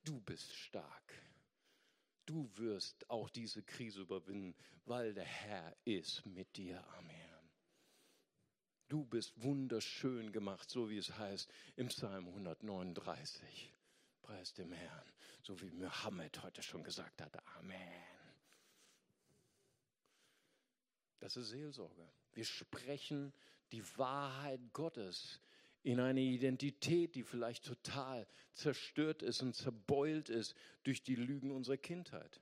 du 0.03 0.19
bist 0.21 0.55
stark. 0.55 1.13
Du 2.25 2.49
wirst 2.57 3.09
auch 3.09 3.29
diese 3.29 3.63
Krise 3.63 4.01
überwinden, 4.01 4.55
weil 4.85 5.13
der 5.13 5.25
Herr 5.25 5.75
ist 5.85 6.25
mit 6.25 6.55
dir. 6.55 6.83
Amen. 6.97 7.30
Du 8.91 9.05
bist 9.05 9.41
wunderschön 9.41 10.33
gemacht, 10.33 10.69
so 10.69 10.89
wie 10.89 10.97
es 10.97 11.17
heißt 11.17 11.49
im 11.77 11.87
Psalm 11.87 12.27
139. 12.27 13.73
Preis 14.21 14.53
dem 14.53 14.73
Herrn, 14.73 15.05
so 15.43 15.61
wie 15.61 15.69
Mohammed 15.69 16.43
heute 16.43 16.61
schon 16.61 16.83
gesagt 16.83 17.21
hat. 17.21 17.41
Amen. 17.55 17.77
Das 21.19 21.37
ist 21.37 21.51
Seelsorge. 21.51 22.05
Wir 22.33 22.43
sprechen 22.43 23.31
die 23.71 23.81
Wahrheit 23.97 24.59
Gottes 24.73 25.39
in 25.83 26.01
eine 26.01 26.19
Identität, 26.19 27.15
die 27.15 27.23
vielleicht 27.23 27.63
total 27.63 28.27
zerstört 28.55 29.23
ist 29.23 29.41
und 29.41 29.55
zerbeult 29.55 30.27
ist 30.27 30.53
durch 30.83 31.01
die 31.01 31.15
Lügen 31.15 31.51
unserer 31.51 31.77
Kindheit. 31.77 32.41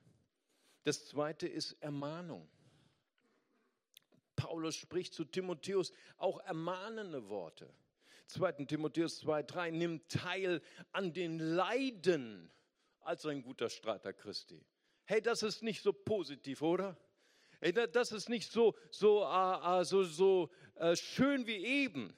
Das 0.82 1.06
zweite 1.06 1.46
ist 1.46 1.74
Ermahnung. 1.74 2.50
Paulus 4.40 4.76
spricht 4.76 5.12
zu 5.12 5.24
Timotheus 5.24 5.92
auch 6.16 6.40
ermahnende 6.40 7.28
Worte. 7.28 7.68
2. 8.28 8.64
Timotheus 8.64 9.22
2,3 9.22 9.70
nimmt 9.72 10.08
teil 10.08 10.62
an 10.92 11.12
den 11.12 11.38
Leiden 11.38 12.50
als 13.00 13.26
ein 13.26 13.42
guter 13.42 13.68
Streiter 13.68 14.14
Christi. 14.14 14.64
Hey, 15.04 15.20
das 15.20 15.42
ist 15.42 15.62
nicht 15.62 15.82
so 15.82 15.92
positiv, 15.92 16.62
oder? 16.62 16.96
Hey, 17.60 17.72
das 17.72 18.12
ist 18.12 18.30
nicht 18.30 18.50
so, 18.50 18.74
so, 18.90 19.26
uh, 19.26 19.80
uh, 19.80 19.84
so, 19.84 20.04
so 20.04 20.50
uh, 20.76 20.96
schön 20.96 21.46
wie 21.46 21.64
eben 21.64 22.16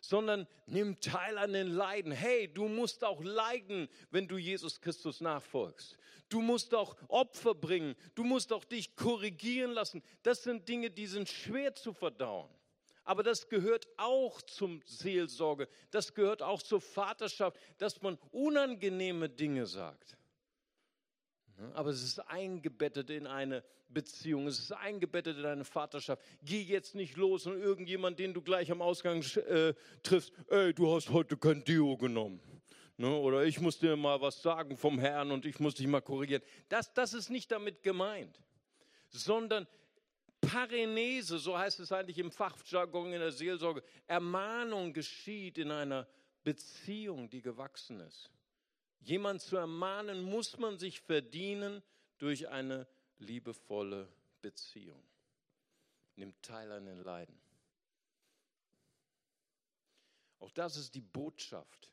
sondern 0.00 0.46
nimm 0.66 0.98
teil 1.00 1.36
an 1.36 1.52
den 1.52 1.68
Leiden. 1.68 2.10
Hey, 2.10 2.48
du 2.52 2.68
musst 2.68 3.04
auch 3.04 3.22
leiden, 3.22 3.88
wenn 4.10 4.26
du 4.26 4.38
Jesus 4.38 4.80
Christus 4.80 5.20
nachfolgst. 5.20 5.98
Du 6.30 6.40
musst 6.40 6.74
auch 6.74 6.96
Opfer 7.08 7.54
bringen. 7.54 7.94
Du 8.14 8.24
musst 8.24 8.52
auch 8.52 8.64
dich 8.64 8.96
korrigieren 8.96 9.72
lassen. 9.72 10.02
Das 10.22 10.42
sind 10.42 10.66
Dinge, 10.66 10.90
die 10.90 11.06
sind 11.06 11.28
schwer 11.28 11.74
zu 11.74 11.92
verdauen. 11.92 12.48
Aber 13.04 13.22
das 13.22 13.48
gehört 13.48 13.88
auch 13.96 14.40
zum 14.42 14.80
Seelsorge. 14.86 15.68
Das 15.90 16.14
gehört 16.14 16.42
auch 16.42 16.62
zur 16.62 16.80
Vaterschaft, 16.80 17.58
dass 17.78 18.00
man 18.00 18.16
unangenehme 18.30 19.28
Dinge 19.28 19.66
sagt. 19.66 20.16
Aber 21.74 21.90
es 21.90 22.02
ist 22.02 22.20
eingebettet 22.20 23.10
in 23.10 23.26
eine 23.26 23.64
Beziehung, 23.88 24.46
es 24.46 24.60
ist 24.60 24.72
eingebettet 24.72 25.38
in 25.38 25.44
eine 25.44 25.64
Vaterschaft. 25.64 26.22
Geh 26.42 26.62
jetzt 26.62 26.94
nicht 26.94 27.16
los 27.16 27.46
und 27.46 27.60
irgendjemand, 27.60 28.18
den 28.18 28.32
du 28.32 28.40
gleich 28.40 28.70
am 28.70 28.80
Ausgang 28.80 29.22
äh, 29.48 29.74
triffst, 30.02 30.32
ey, 30.48 30.72
du 30.72 30.94
hast 30.94 31.10
heute 31.10 31.36
kein 31.36 31.64
Deo 31.64 31.96
genommen. 31.96 32.40
Ne? 33.00 33.16
Oder 33.16 33.44
ich 33.44 33.58
muss 33.58 33.78
dir 33.78 33.96
mal 33.96 34.20
was 34.20 34.42
sagen 34.42 34.76
vom 34.76 34.98
Herrn 34.98 35.30
und 35.30 35.46
ich 35.46 35.58
muss 35.58 35.74
dich 35.74 35.86
mal 35.86 36.02
korrigieren. 36.02 36.42
Das, 36.68 36.92
das 36.92 37.14
ist 37.14 37.30
nicht 37.30 37.50
damit 37.50 37.82
gemeint, 37.82 38.38
sondern 39.08 39.66
Parenese, 40.42 41.38
so 41.38 41.56
heißt 41.56 41.80
es 41.80 41.92
eigentlich 41.92 42.18
im 42.18 42.30
Fachjargon 42.30 43.14
in 43.14 43.20
der 43.20 43.32
Seelsorge, 43.32 43.82
Ermahnung 44.06 44.92
geschieht 44.92 45.56
in 45.56 45.70
einer 45.70 46.06
Beziehung, 46.44 47.30
die 47.30 47.40
gewachsen 47.40 48.00
ist. 48.00 48.30
Jemand 48.98 49.40
zu 49.40 49.56
ermahnen, 49.56 50.20
muss 50.20 50.58
man 50.58 50.78
sich 50.78 51.00
verdienen 51.00 51.82
durch 52.18 52.48
eine 52.48 52.86
liebevolle 53.16 54.12
Beziehung. 54.42 55.02
Nimmt 56.16 56.42
teil 56.42 56.70
an 56.70 56.84
den 56.84 57.02
Leiden. 57.02 57.40
Auch 60.38 60.50
das 60.50 60.76
ist 60.76 60.94
die 60.94 61.00
Botschaft 61.00 61.89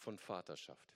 von 0.00 0.18
Vaterschaft. 0.18 0.94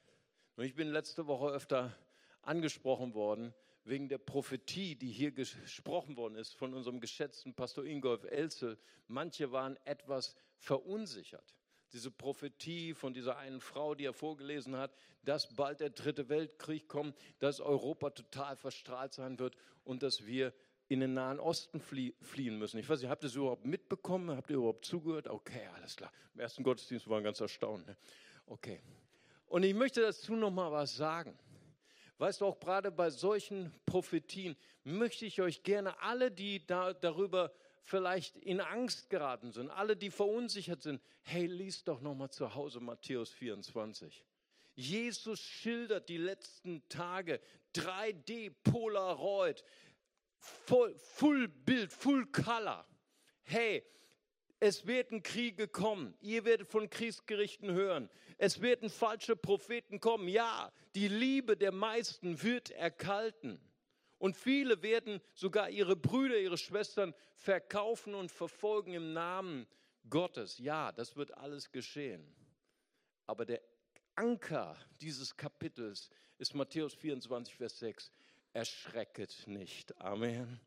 Und 0.56 0.64
ich 0.64 0.74
bin 0.74 0.88
letzte 0.88 1.26
Woche 1.26 1.48
öfter 1.48 1.96
angesprochen 2.42 3.14
worden 3.14 3.54
wegen 3.84 4.08
der 4.08 4.18
Prophetie, 4.18 4.96
die 4.96 5.10
hier 5.10 5.32
gesprochen 5.32 6.16
worden 6.16 6.36
ist 6.36 6.54
von 6.54 6.74
unserem 6.74 7.00
geschätzten 7.00 7.54
Pastor 7.54 7.84
Ingolf 7.84 8.24
Elzel. 8.24 8.78
Manche 9.06 9.52
waren 9.52 9.76
etwas 9.84 10.34
verunsichert 10.56 11.54
diese 11.94 12.10
Prophetie 12.10 12.92
von 12.92 13.14
dieser 13.14 13.38
einen 13.38 13.60
Frau, 13.60 13.94
die 13.94 14.04
er 14.04 14.12
vorgelesen 14.12 14.76
hat, 14.76 14.92
dass 15.22 15.54
bald 15.54 15.80
der 15.80 15.90
dritte 15.90 16.28
Weltkrieg 16.28 16.88
kommt, 16.88 17.16
dass 17.38 17.60
Europa 17.60 18.10
total 18.10 18.56
verstrahlt 18.56 19.14
sein 19.14 19.38
wird 19.38 19.56
und 19.84 20.02
dass 20.02 20.26
wir 20.26 20.52
in 20.88 21.00
den 21.00 21.14
Nahen 21.14 21.40
Osten 21.40 21.80
fliehen 21.80 22.58
müssen. 22.58 22.78
Ich 22.78 22.88
weiß 22.88 23.00
nicht, 23.00 23.08
habt 23.08 23.22
ihr 23.22 23.28
das 23.28 23.36
überhaupt 23.36 23.64
mitbekommen? 23.64 24.36
Habt 24.36 24.50
ihr 24.50 24.56
überhaupt 24.56 24.84
zugehört? 24.84 25.28
Okay, 25.28 25.66
alles 25.76 25.96
klar. 25.96 26.12
Im 26.34 26.40
ersten 26.40 26.62
Gottesdienst 26.62 27.08
waren 27.08 27.22
ganz 27.22 27.40
erstaunt. 27.40 27.86
Ne? 27.86 27.96
Okay. 28.46 28.80
Und 29.46 29.62
ich 29.62 29.74
möchte 29.74 30.00
dazu 30.00 30.35
noch 30.35 30.50
mal 30.50 30.70
was 30.70 30.96
sagen. 30.96 31.38
Weißt 32.18 32.40
du, 32.40 32.46
auch 32.46 32.61
gerade 32.61 32.90
bei 32.90 33.11
solchen 33.11 33.72
Prophetien 33.87 34.57
möchte 34.85 35.26
ich 35.26 35.40
euch 35.40 35.62
gerne 35.62 36.00
alle, 36.00 36.30
die 36.30 36.64
da, 36.66 36.92
darüber 36.92 37.52
vielleicht 37.83 38.37
in 38.37 38.61
Angst 38.61 39.11
geraten 39.11 39.52
sind, 39.52 39.70
alle, 39.70 39.96
die 39.96 40.11
verunsichert 40.11 40.83
sind, 40.83 41.02
hey, 41.22 41.46
lies 41.46 41.85
doch 41.85 42.00
noch 42.00 42.14
mal 42.14 42.30
zu 42.30 42.54
Hause 42.54 42.80
Matthäus 42.80 43.30
24. 43.30 44.24
Jesus 44.74 45.40
schildert 45.40 46.09
die 46.09 46.16
letzten 46.16 46.88
Tage 46.88 47.40
3D 47.74 48.52
Polaroid, 48.62 49.64
Full, 50.38 50.94
Full 50.96 51.48
Bild, 51.48 51.92
Full 51.92 52.26
Color. 52.26 52.87
Hey, 53.42 53.85
es 54.61 54.87
werden 54.87 55.22
Kriege 55.22 55.68
kommen. 55.68 56.14
Ihr 56.20 56.44
werdet 56.44 56.68
von 56.68 56.88
Kriegsgerichten 56.88 57.72
hören. 57.72 58.09
Es 58.38 58.61
werden 58.61 58.90
falsche 58.90 59.37
Propheten 59.37 60.01
kommen. 60.01 60.29
Ja, 60.29 60.73
die 60.94 61.09
Liebe 61.09 61.57
der 61.57 61.73
meisten 61.73 62.42
wird 62.42 62.70
erkalten. 62.70 63.61
Und 64.18 64.37
viele 64.37 64.83
werden 64.83 65.20
sogar 65.35 65.70
ihre 65.70 65.97
Brüder, 65.97 66.38
ihre 66.38 66.57
Schwestern 66.57 67.14
verkaufen 67.35 68.14
und 68.14 68.31
verfolgen 68.31 68.94
im 68.94 69.12
Namen 69.12 69.66
Gottes. 70.09 70.59
Ja, 70.59 70.92
das 70.92 71.16
wird 71.16 71.37
alles 71.37 71.70
geschehen. 71.73 72.35
Aber 73.27 73.44
der 73.44 73.61
Anker 74.14 74.77
dieses 75.01 75.37
Kapitels 75.37 76.11
ist 76.38 76.55
Matthäus 76.55 76.94
24, 76.94 77.55
Vers 77.55 77.79
6. 77.79 78.11
Erschrecket 78.53 79.47
nicht. 79.47 79.99
Amen. 80.01 80.61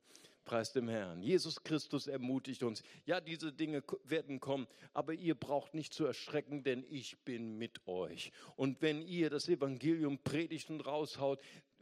Preis 0.48 0.72
dem 0.72 0.88
Herrn. 0.88 1.22
Jesus 1.22 1.62
Christus 1.62 2.08
ermutigt 2.08 2.64
uns. 2.64 2.82
Ja, 3.06 3.20
diese 3.20 3.52
Dinge 3.52 3.84
werden 4.06 4.40
kommen, 4.40 4.66
aber 4.94 5.14
ihr 5.14 5.36
braucht 5.36 5.74
nicht 5.74 5.94
zu 5.94 6.06
erschrecken, 6.06 6.64
denn 6.64 6.86
ich 6.90 7.18
bin 7.26 7.58
mit 7.58 7.86
euch. 7.86 8.32
Und 8.56 8.82
wenn 8.82 9.02
ihr 9.02 9.30
das 9.30 9.50
Evangelium 9.50 10.20
predigt 10.20 10.70
und 10.70 10.80
raushaut, 10.80 11.42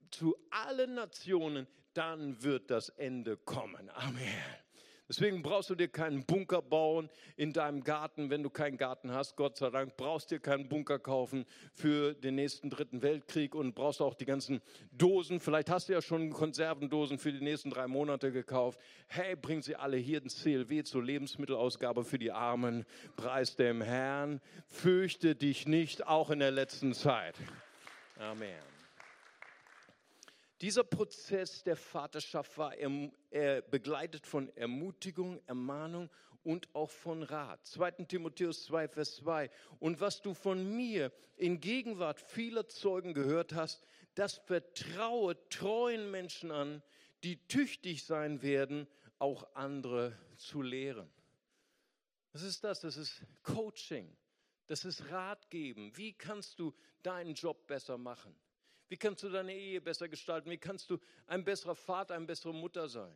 zu 0.09 0.35
allen 0.49 0.95
Nationen, 0.95 1.67
dann 1.93 2.41
wird 2.41 2.71
das 2.71 2.89
Ende 2.89 3.37
kommen. 3.37 3.89
Amen. 3.91 4.64
Deswegen 5.07 5.43
brauchst 5.43 5.69
du 5.69 5.75
dir 5.75 5.87
keinen 5.87 6.25
Bunker 6.25 6.61
bauen 6.61 7.09
in 7.37 7.53
deinem 7.53 7.83
Garten, 7.83 8.29
wenn 8.31 8.41
du 8.41 8.49
keinen 8.49 8.77
Garten 8.77 9.11
hast. 9.11 9.35
Gott 9.35 9.57
sei 9.57 9.69
Dank 9.69 9.97
brauchst 9.97 10.31
du 10.31 10.35
dir 10.35 10.41
keinen 10.41 10.67
Bunker 10.67 10.97
kaufen 10.97 11.45
für 11.73 12.13
den 12.13 12.35
nächsten 12.35 12.71
dritten 12.71 13.03
Weltkrieg 13.03 13.53
und 13.53 13.75
brauchst 13.75 14.01
auch 14.01 14.15
die 14.15 14.25
ganzen 14.25 14.61
Dosen. 14.91 15.39
Vielleicht 15.39 15.69
hast 15.69 15.89
du 15.89 15.93
ja 15.93 16.01
schon 16.01 16.31
Konservendosen 16.31 17.19
für 17.19 17.31
die 17.31 17.43
nächsten 17.43 17.69
drei 17.69 17.87
Monate 17.87 18.31
gekauft. 18.31 18.79
Hey, 19.07 19.35
bring 19.35 19.61
sie 19.61 19.75
alle 19.75 19.97
hier 19.97 20.23
ins 20.23 20.41
CLW 20.41 20.83
zur 20.83 21.03
Lebensmittelausgabe 21.03 22.03
für 22.03 22.17
die 22.17 22.31
Armen. 22.31 22.85
Preis 23.15 23.55
dem 23.55 23.81
Herrn. 23.81 24.41
Fürchte 24.67 25.35
dich 25.35 25.67
nicht, 25.67 26.07
auch 26.07 26.31
in 26.31 26.39
der 26.39 26.51
letzten 26.51 26.93
Zeit. 26.93 27.35
Amen. 28.17 28.74
Dieser 30.65 30.83
Prozess 30.83 31.61
der 31.61 31.75
Vaterschaft 31.75 32.57
war 32.57 32.73
begleitet 33.69 34.25
von 34.25 34.49
Ermutigung, 34.57 35.39
Ermahnung 35.45 36.09
und 36.43 36.73
auch 36.73 36.89
von 36.89 37.21
Rat. 37.21 37.63
2. 37.67 37.91
Timotheus 38.07 38.65
2, 38.65 38.87
Vers 38.87 39.17
2. 39.17 39.51
Und 39.77 40.01
was 40.01 40.23
du 40.23 40.33
von 40.33 40.75
mir 40.75 41.11
in 41.35 41.59
Gegenwart 41.59 42.19
vieler 42.19 42.67
Zeugen 42.67 43.13
gehört 43.13 43.53
hast, 43.53 43.85
das 44.15 44.37
vertraue 44.37 45.37
treuen 45.49 46.09
Menschen 46.09 46.49
an, 46.49 46.81
die 47.23 47.37
tüchtig 47.45 48.03
sein 48.03 48.41
werden, 48.41 48.87
auch 49.19 49.45
andere 49.53 50.17
zu 50.35 50.63
lehren. 50.63 51.11
Was 52.33 52.41
ist 52.41 52.63
das? 52.63 52.79
Das 52.79 52.97
ist 52.97 53.21
Coaching. 53.43 54.17
Das 54.65 54.83
ist 54.83 55.11
Rat 55.11 55.47
geben. 55.51 55.95
Wie 55.95 56.13
kannst 56.13 56.57
du 56.57 56.73
deinen 57.03 57.35
Job 57.35 57.67
besser 57.67 57.99
machen? 57.99 58.35
Wie 58.87 58.97
kannst 58.97 59.23
du 59.23 59.29
deine 59.29 59.53
Ehe 59.53 59.81
besser 59.81 60.07
gestalten? 60.07 60.49
Wie 60.49 60.57
kannst 60.57 60.89
du 60.89 60.99
ein 61.27 61.43
besserer 61.43 61.75
Vater, 61.75 62.15
eine 62.15 62.25
bessere 62.25 62.53
Mutter 62.53 62.87
sein? 62.87 63.15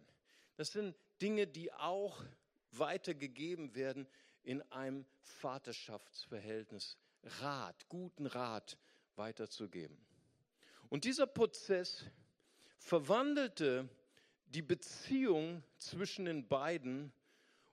Das 0.56 0.72
sind 0.72 0.96
Dinge, 1.22 1.48
die 1.48 1.72
auch 1.74 2.24
weitergegeben 2.72 3.76
werden 3.76 4.08
in 4.44 4.62
einem 4.72 5.06
Vaterschaftsverhältnis. 5.22 6.98
Rat, 7.42 7.88
guten 7.90 8.26
Rat 8.26 8.78
weiterzugeben. 9.16 9.98
Und 10.90 11.04
dieser 11.04 11.28
Prozess 11.28 12.06
verwandelte 12.78 13.88
die 14.46 14.62
Beziehung 14.62 15.64
zwischen 15.78 16.26
den 16.26 16.48
beiden 16.48 17.12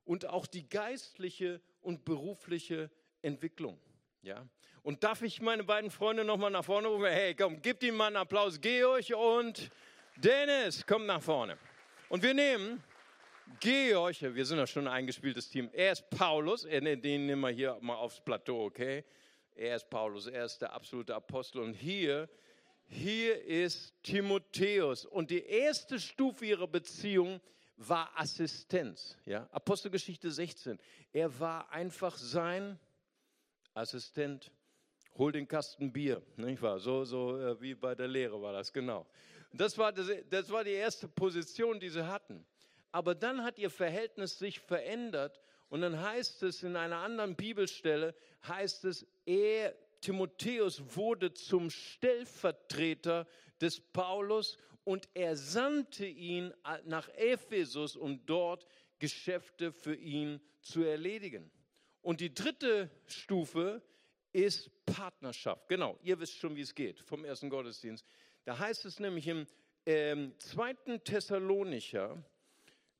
und 0.04 0.26
auch 0.26 0.46
die 0.46 0.68
geistliche 0.68 1.60
und 1.80 2.04
berufliche 2.04 2.90
Entwicklung. 3.22 3.78
Ja? 4.22 4.46
Und 4.82 5.02
darf 5.02 5.22
ich 5.22 5.40
meine 5.40 5.64
beiden 5.64 5.90
Freunde 5.90 6.24
nochmal 6.24 6.50
nach 6.50 6.64
vorne 6.64 6.88
rufen? 6.88 7.06
Hey, 7.06 7.34
komm, 7.34 7.60
gebt 7.60 7.82
ihm 7.82 7.96
mal 7.96 8.06
einen 8.06 8.16
Applaus. 8.16 8.60
Georg 8.60 9.10
und 9.16 9.70
Dennis, 10.16 10.86
kommt 10.86 11.06
nach 11.06 11.22
vorne. 11.22 11.58
Und 12.08 12.22
wir 12.22 12.34
nehmen 12.34 12.82
Georg, 13.60 14.20
wir 14.20 14.44
sind 14.44 14.58
ja 14.58 14.66
schon 14.66 14.86
ein 14.86 14.94
eingespieltes 14.94 15.48
Team. 15.48 15.70
Er 15.72 15.92
ist 15.92 16.08
Paulus, 16.10 16.62
den 16.62 17.02
nehmen 17.02 17.40
wir 17.40 17.50
hier 17.50 17.78
mal 17.80 17.96
aufs 17.96 18.20
Plateau, 18.20 18.64
okay? 18.66 19.04
Er 19.54 19.76
ist 19.76 19.88
Paulus, 19.88 20.26
er 20.26 20.44
ist 20.44 20.60
der 20.60 20.72
absolute 20.72 21.14
Apostel. 21.14 21.62
Und 21.62 21.74
hier, 21.74 22.28
hier 22.88 23.42
ist 23.44 23.94
Timotheus. 24.02 25.04
Und 25.06 25.30
die 25.30 25.44
erste 25.44 25.98
Stufe 25.98 26.44
ihrer 26.44 26.66
Beziehung 26.66 27.40
war 27.76 28.10
Assistenz. 28.14 29.16
Ja? 29.24 29.48
Apostelgeschichte 29.50 30.30
16. 30.30 30.78
Er 31.12 31.40
war 31.40 31.70
einfach 31.70 32.16
sein 32.16 32.78
Assistent 33.76 34.50
hol 35.18 35.32
den 35.32 35.46
Kasten 35.46 35.92
Bier, 35.92 36.22
nicht 36.36 36.62
wahr? 36.62 36.78
So, 36.78 37.04
so 37.04 37.38
äh, 37.38 37.60
wie 37.60 37.74
bei 37.74 37.94
der 37.94 38.08
Lehre 38.08 38.40
war 38.40 38.52
das, 38.52 38.72
genau. 38.72 39.06
Das 39.52 39.76
war, 39.78 39.92
das, 39.92 40.08
das 40.30 40.50
war 40.50 40.64
die 40.64 40.72
erste 40.72 41.08
Position, 41.08 41.78
die 41.80 41.88
sie 41.88 42.06
hatten. 42.06 42.44
Aber 42.92 43.14
dann 43.14 43.42
hat 43.42 43.58
ihr 43.58 43.70
Verhältnis 43.70 44.38
sich 44.38 44.60
verändert 44.60 45.40
und 45.68 45.82
dann 45.82 46.00
heißt 46.00 46.42
es 46.42 46.62
in 46.62 46.76
einer 46.76 46.98
anderen 46.98 47.36
Bibelstelle, 47.36 48.14
heißt 48.46 48.84
es, 48.86 49.06
er, 49.24 49.74
Timotheus, 50.00 50.82
wurde 50.96 51.34
zum 51.34 51.70
Stellvertreter 51.70 53.26
des 53.60 53.80
Paulus 53.80 54.56
und 54.84 55.08
er 55.14 55.36
sandte 55.36 56.06
ihn 56.06 56.54
nach 56.84 57.08
Ephesus, 57.10 57.96
um 57.96 58.24
dort 58.24 58.66
Geschäfte 58.98 59.72
für 59.72 59.94
ihn 59.94 60.40
zu 60.62 60.82
erledigen. 60.82 61.50
Und 62.06 62.20
die 62.20 62.32
dritte 62.32 62.88
Stufe 63.08 63.82
ist 64.32 64.70
Partnerschaft. 64.86 65.68
Genau, 65.68 65.98
ihr 66.04 66.20
wisst 66.20 66.38
schon, 66.38 66.54
wie 66.54 66.60
es 66.60 66.72
geht 66.72 67.00
vom 67.00 67.24
ersten 67.24 67.50
Gottesdienst. 67.50 68.06
Da 68.44 68.56
heißt 68.56 68.84
es 68.84 69.00
nämlich 69.00 69.26
im 69.26 69.44
ähm, 69.86 70.32
2. 70.38 70.98
Thessalonicher, 71.02 72.16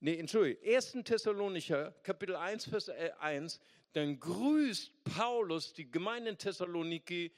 nee, 0.01 0.17
Entschuldigung, 0.17 0.61
1. 0.73 0.97
Thessalonicher, 1.05 1.93
Kapitel 2.03 2.35
1, 2.35 2.65
Vers 2.67 2.89
1, 2.89 3.61
dann 3.93 4.19
grüßt 4.19 4.91
Paulus 5.05 5.71
die 5.71 5.89
Gemeinde 5.89 6.31
in 6.31 6.37
Thessaloniki. 6.37 7.31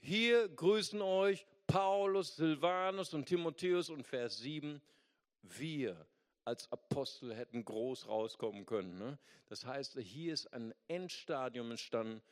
Hier 0.00 0.46
grüßen 0.50 1.00
euch 1.00 1.46
Paulus, 1.66 2.36
Silvanus 2.36 3.14
und 3.14 3.24
Timotheus 3.24 3.88
und 3.88 4.02
Vers 4.02 4.40
7, 4.40 4.82
wir 5.40 6.06
als 6.48 6.72
Apostel 6.72 7.34
hätten 7.34 7.62
groß 7.62 8.08
rauskommen 8.08 8.64
können. 8.64 8.98
Ne? 8.98 9.18
Das 9.46 9.66
heißt, 9.66 9.98
hier 9.98 10.32
ist 10.32 10.52
ein 10.54 10.74
Endstadium 10.88 11.70
entstanden, 11.70 12.22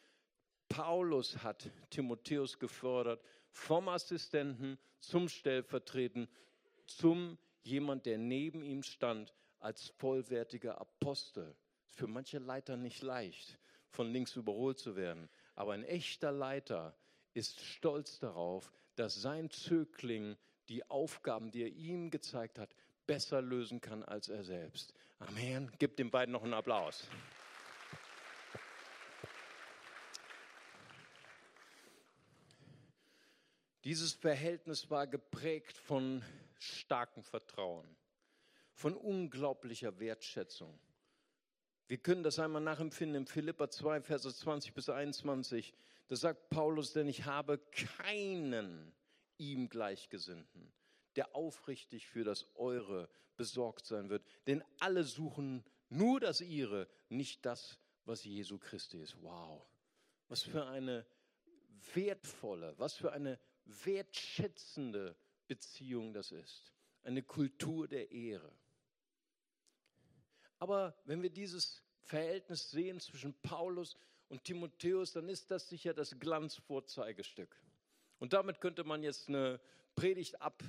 Paulus 0.68 1.42
hat 1.44 1.70
Timotheus 1.90 2.58
gefördert 2.58 3.22
vom 3.50 3.88
Assistenten 3.88 4.78
zum 5.00 5.28
Stellvertreten, 5.28 6.28
zum 6.86 7.38
jemand, 7.62 8.06
der 8.06 8.16
neben 8.16 8.62
ihm 8.62 8.82
stand 8.82 9.34
als 9.60 9.88
vollwertiger 9.88 10.80
Apostel. 10.80 11.54
Für 11.84 12.06
manche 12.06 12.38
Leiter 12.38 12.76
nicht 12.76 13.02
leicht, 13.02 13.58
von 13.90 14.10
links 14.10 14.34
überholt 14.34 14.78
zu 14.78 14.96
werden. 14.96 15.28
Aber 15.54 15.74
ein 15.74 15.84
echter 15.84 16.32
Leiter 16.32 16.96
ist 17.34 17.60
stolz 17.60 18.18
darauf, 18.18 18.72
dass 18.94 19.20
sein 19.20 19.50
Zögling 19.50 20.36
die 20.68 20.88
Aufgaben, 20.90 21.50
die 21.50 21.62
er 21.62 21.72
ihm 21.72 22.10
gezeigt 22.10 22.58
hat, 22.58 22.74
besser 23.06 23.42
lösen 23.42 23.80
kann 23.80 24.02
als 24.02 24.28
er 24.28 24.42
selbst. 24.42 24.94
Amen. 25.18 25.70
Gib 25.78 25.96
den 25.96 26.10
beiden 26.10 26.32
noch 26.32 26.42
einen 26.42 26.54
Applaus. 26.54 27.08
Dieses 33.84 34.14
Verhältnis 34.14 34.90
war 34.90 35.06
geprägt 35.06 35.78
von 35.78 36.24
starkem 36.58 37.22
Vertrauen, 37.22 37.86
von 38.72 38.94
unglaublicher 38.96 40.00
Wertschätzung. 40.00 40.76
Wir 41.86 41.98
können 41.98 42.24
das 42.24 42.40
einmal 42.40 42.62
nachempfinden 42.62 43.22
in 43.22 43.26
Philippa 43.26 43.70
2, 43.70 44.00
Verse 44.00 44.34
20 44.34 44.74
bis 44.74 44.88
21. 44.88 45.72
Da 46.08 46.16
sagt 46.16 46.50
Paulus, 46.50 46.94
denn 46.94 47.06
ich 47.06 47.26
habe 47.26 47.58
keinen 47.70 48.92
ihm 49.38 49.68
Gleichgesinnten, 49.68 50.72
der 51.16 51.34
aufrichtig 51.34 52.06
für 52.06 52.24
das 52.24 52.46
Eure 52.54 53.08
besorgt 53.36 53.86
sein 53.86 54.08
wird. 54.08 54.24
Denn 54.46 54.62
alle 54.78 55.04
suchen 55.04 55.64
nur 55.88 56.20
das 56.20 56.40
Ihre, 56.40 56.88
nicht 57.08 57.44
das, 57.44 57.78
was 58.04 58.24
Jesu 58.24 58.58
Christi 58.58 59.00
ist. 59.00 59.16
Wow, 59.22 59.66
was 60.28 60.42
für 60.42 60.66
eine 60.66 61.06
wertvolle, 61.94 62.74
was 62.78 62.94
für 62.94 63.12
eine 63.12 63.38
wertschätzende 63.64 65.16
Beziehung 65.46 66.12
das 66.12 66.32
ist. 66.32 66.72
Eine 67.02 67.22
Kultur 67.22 67.86
der 67.86 68.10
Ehre. 68.10 68.52
Aber 70.58 70.96
wenn 71.04 71.22
wir 71.22 71.30
dieses 71.30 71.82
Verhältnis 72.02 72.70
sehen 72.70 73.00
zwischen 73.00 73.34
Paulus 73.42 73.96
und 74.28 74.42
Timotheus, 74.44 75.12
dann 75.12 75.28
ist 75.28 75.50
das 75.50 75.68
sicher 75.68 75.94
das 75.94 76.18
Glanzvorzeigestück. 76.18 77.60
Und 78.18 78.32
damit 78.32 78.60
könnte 78.60 78.84
man 78.84 79.02
jetzt 79.02 79.28
eine 79.28 79.60
Predigt 79.94 80.40
ab, 80.40 80.62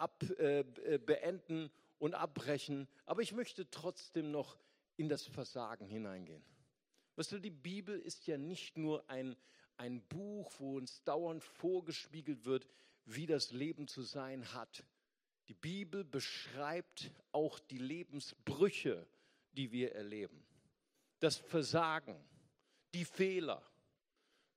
ab 0.00 0.22
äh, 0.38 0.60
äh 0.60 0.98
beenden 0.98 1.70
und 1.98 2.14
abbrechen. 2.14 2.88
Aber 3.06 3.22
ich 3.22 3.32
möchte 3.32 3.70
trotzdem 3.70 4.30
noch 4.30 4.58
in 4.96 5.08
das 5.08 5.26
Versagen 5.26 5.86
hineingehen. 5.86 6.42
Weißt 7.16 7.32
du, 7.32 7.38
die 7.38 7.50
Bibel 7.50 7.98
ist 7.98 8.26
ja 8.26 8.38
nicht 8.38 8.76
nur 8.76 9.08
ein, 9.08 9.36
ein 9.76 10.02
Buch, 10.02 10.52
wo 10.58 10.76
uns 10.76 11.02
dauernd 11.04 11.44
vorgespiegelt 11.44 12.44
wird, 12.44 12.66
wie 13.04 13.26
das 13.26 13.52
Leben 13.52 13.88
zu 13.88 14.02
sein 14.02 14.52
hat. 14.54 14.84
Die 15.48 15.54
Bibel 15.54 16.04
beschreibt 16.04 17.10
auch 17.32 17.58
die 17.58 17.78
Lebensbrüche, 17.78 19.06
die 19.52 19.72
wir 19.72 19.92
erleben. 19.94 20.44
Das 21.18 21.36
Versagen, 21.36 22.16
die 22.94 23.04
Fehler. 23.04 23.62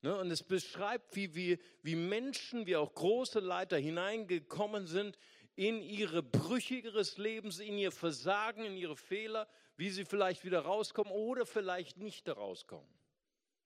Ne, 0.01 0.15
und 0.17 0.29
es 0.31 0.43
beschreibt, 0.43 1.15
wie, 1.15 1.33
wir, 1.33 1.57
wie 1.81 1.95
Menschen, 1.95 2.65
wie 2.65 2.75
auch 2.75 2.93
große 2.93 3.39
Leiter 3.39 3.77
hineingekommen 3.77 4.85
sind 4.85 5.17
in 5.55 5.81
ihre 5.81 6.23
Brüche 6.23 6.75
ihres 6.75 7.17
Lebens, 7.17 7.59
in 7.59 7.77
ihr 7.77 7.91
Versagen, 7.91 8.65
in 8.65 8.75
ihre 8.75 8.95
Fehler, 8.95 9.47
wie 9.77 9.89
sie 9.89 10.05
vielleicht 10.05 10.43
wieder 10.43 10.61
rauskommen 10.61 11.13
oder 11.13 11.45
vielleicht 11.45 11.97
nicht 11.97 12.27
rauskommen. 12.27 12.89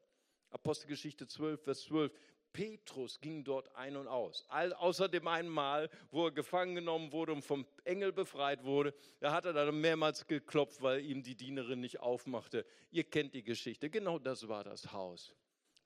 Apostelgeschichte 0.50 1.27
12, 1.27 1.62
Vers 1.62 1.85
12. 1.85 2.12
Petrus 2.53 3.18
ging 3.20 3.42
dort 3.42 3.74
ein 3.74 3.96
und 3.96 4.07
aus. 4.07 4.46
außer 4.50 5.09
dem 5.09 5.27
einen 5.27 5.48
Mal, 5.48 5.88
wo 6.11 6.27
er 6.27 6.33
gefangen 6.33 6.74
genommen 6.74 7.11
wurde 7.11 7.33
und 7.33 7.42
vom 7.42 7.66
Engel 7.85 8.12
befreit 8.12 8.64
wurde, 8.64 8.94
da 9.18 9.33
hat 9.33 9.46
er 9.46 9.55
dann 9.55 9.81
mehrmals 9.81 10.27
geklopft, 10.27 10.83
weil 10.83 11.00
ihm 11.00 11.22
die 11.22 11.35
Dienerin 11.35 11.81
nicht 11.81 12.00
aufmachte. 12.00 12.66
Ihr 12.90 13.05
kennt 13.05 13.33
die 13.33 13.42
Geschichte. 13.42 13.88
Genau 13.88 14.18
das 14.18 14.46
war 14.46 14.62
das 14.62 14.92
Haus, 14.92 15.35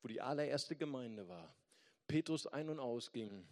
wo 0.03 0.09
die 0.09 0.21
allererste 0.21 0.77
Gemeinde 0.77 1.29
war. 1.29 1.55
Petrus 2.07 2.47
ein 2.47 2.69
und 2.69 2.81
aus 2.81 3.13
ging. 3.13 3.47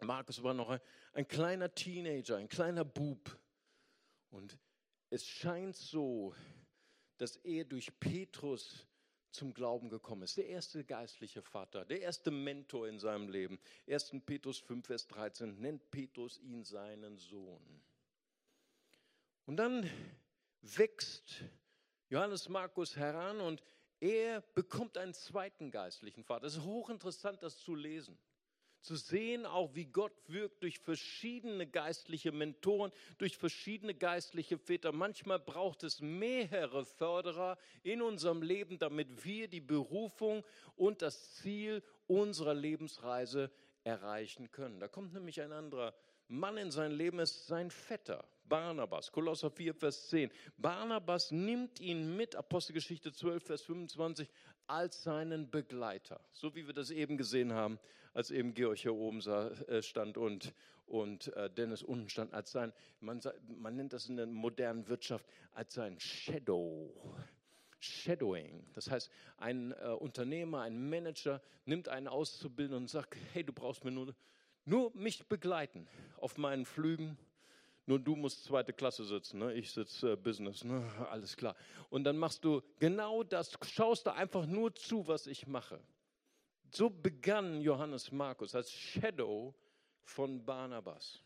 Markus 0.00 0.42
war 0.42 0.54
noch 0.54 0.70
ein, 0.70 0.80
ein 1.12 1.28
kleiner 1.28 1.74
Teenager, 1.74 2.36
ein 2.36 2.48
kleiner 2.48 2.84
Bub. 2.84 3.38
Und 4.30 4.58
es 5.10 5.26
scheint 5.26 5.76
so, 5.76 6.34
dass 7.18 7.36
er 7.36 7.64
durch 7.64 7.98
Petrus 8.00 8.86
zum 9.30 9.54
Glauben 9.54 9.88
gekommen 9.88 10.22
ist. 10.22 10.36
Der 10.36 10.46
erste 10.46 10.84
geistliche 10.84 11.42
Vater, 11.42 11.84
der 11.84 12.00
erste 12.00 12.30
Mentor 12.30 12.88
in 12.88 12.98
seinem 12.98 13.28
Leben. 13.28 13.58
1. 13.88 14.16
Petrus 14.26 14.58
5, 14.58 14.86
Vers 14.86 15.08
13 15.08 15.60
nennt 15.60 15.90
Petrus 15.90 16.38
ihn 16.38 16.64
seinen 16.64 17.16
Sohn. 17.16 17.82
Und 19.46 19.56
dann 19.56 19.88
wächst 20.60 21.44
Johannes 22.08 22.48
Markus 22.48 22.96
heran 22.96 23.40
und 23.40 23.62
er 24.02 24.40
bekommt 24.54 24.98
einen 24.98 25.14
zweiten 25.14 25.70
geistlichen 25.70 26.24
Vater. 26.24 26.46
Es 26.46 26.56
ist 26.56 26.64
hochinteressant, 26.64 27.42
das 27.42 27.58
zu 27.58 27.74
lesen 27.74 28.18
zu 28.82 28.96
sehen, 28.96 29.46
auch 29.46 29.74
wie 29.74 29.86
Gott 29.86 30.12
wirkt 30.26 30.62
durch 30.62 30.80
verschiedene 30.80 31.66
geistliche 31.66 32.32
Mentoren, 32.32 32.90
durch 33.18 33.36
verschiedene 33.36 33.94
geistliche 33.94 34.58
Väter. 34.58 34.90
Manchmal 34.92 35.38
braucht 35.38 35.84
es 35.84 36.00
mehrere 36.00 36.84
Förderer 36.84 37.56
in 37.84 38.02
unserem 38.02 38.42
Leben, 38.42 38.78
damit 38.78 39.24
wir 39.24 39.48
die 39.48 39.60
Berufung 39.60 40.44
und 40.74 41.00
das 41.00 41.36
Ziel 41.36 41.82
unserer 42.08 42.54
Lebensreise 42.54 43.52
erreichen 43.84 44.50
können. 44.50 44.80
Da 44.80 44.88
kommt 44.88 45.12
nämlich 45.12 45.40
ein 45.40 45.52
anderer 45.52 45.94
Mann 46.26 46.56
in 46.56 46.70
sein 46.70 46.90
Leben, 46.90 47.20
ist 47.20 47.46
sein 47.46 47.70
Vetter. 47.70 48.24
Barnabas, 48.52 49.10
Kolosser 49.10 49.50
4, 49.50 49.72
Vers 49.72 50.08
10. 50.10 50.30
Barnabas 50.58 51.30
nimmt 51.30 51.80
ihn 51.80 52.14
mit, 52.18 52.36
Apostelgeschichte 52.36 53.10
12, 53.10 53.42
Vers 53.42 53.62
25, 53.62 54.28
als 54.66 55.02
seinen 55.02 55.50
Begleiter. 55.50 56.20
So 56.32 56.54
wie 56.54 56.66
wir 56.66 56.74
das 56.74 56.90
eben 56.90 57.16
gesehen 57.16 57.54
haben, 57.54 57.78
als 58.12 58.30
eben 58.30 58.52
Georg 58.52 58.76
hier 58.76 58.92
oben 58.92 59.22
äh, 59.22 59.82
stand 59.82 60.18
und, 60.18 60.52
und 60.84 61.34
äh, 61.34 61.48
Dennis 61.48 61.82
unten 61.82 62.10
stand, 62.10 62.34
als 62.34 62.52
sein, 62.52 62.74
man, 63.00 63.22
man 63.56 63.74
nennt 63.74 63.94
das 63.94 64.10
in 64.10 64.16
der 64.16 64.26
modernen 64.26 64.86
Wirtschaft, 64.86 65.24
als 65.52 65.72
sein 65.72 65.98
Shadow. 65.98 66.94
Shadowing. 67.80 68.66
Das 68.74 68.90
heißt, 68.90 69.10
ein 69.38 69.72
äh, 69.72 69.86
Unternehmer, 69.98 70.60
ein 70.60 70.90
Manager 70.90 71.40
nimmt 71.64 71.88
einen 71.88 72.06
Auszubildenden 72.06 72.82
und 72.82 72.88
sagt, 72.88 73.16
hey, 73.32 73.44
du 73.44 73.54
brauchst 73.54 73.82
mir 73.82 73.92
nur, 73.92 74.14
nur 74.66 74.94
mich 74.94 75.26
begleiten 75.26 75.88
auf 76.18 76.36
meinen 76.36 76.66
Flügen. 76.66 77.16
Nur 77.86 77.98
du 77.98 78.14
musst 78.14 78.44
zweite 78.44 78.72
Klasse 78.72 79.04
sitzen, 79.04 79.40
ne? 79.40 79.54
ich 79.54 79.70
sitze 79.72 80.12
äh, 80.12 80.16
Business, 80.16 80.62
ne? 80.62 80.88
alles 81.10 81.36
klar. 81.36 81.56
Und 81.90 82.04
dann 82.04 82.16
machst 82.16 82.44
du 82.44 82.62
genau 82.78 83.24
das, 83.24 83.58
schaust 83.62 84.06
da 84.06 84.12
einfach 84.12 84.46
nur 84.46 84.74
zu, 84.74 85.06
was 85.08 85.26
ich 85.26 85.46
mache. 85.46 85.80
So 86.70 86.88
begann 86.88 87.60
Johannes 87.60 88.12
Markus 88.12 88.54
als 88.54 88.70
Shadow 88.72 89.54
von 90.04 90.44
Barnabas. 90.44 91.22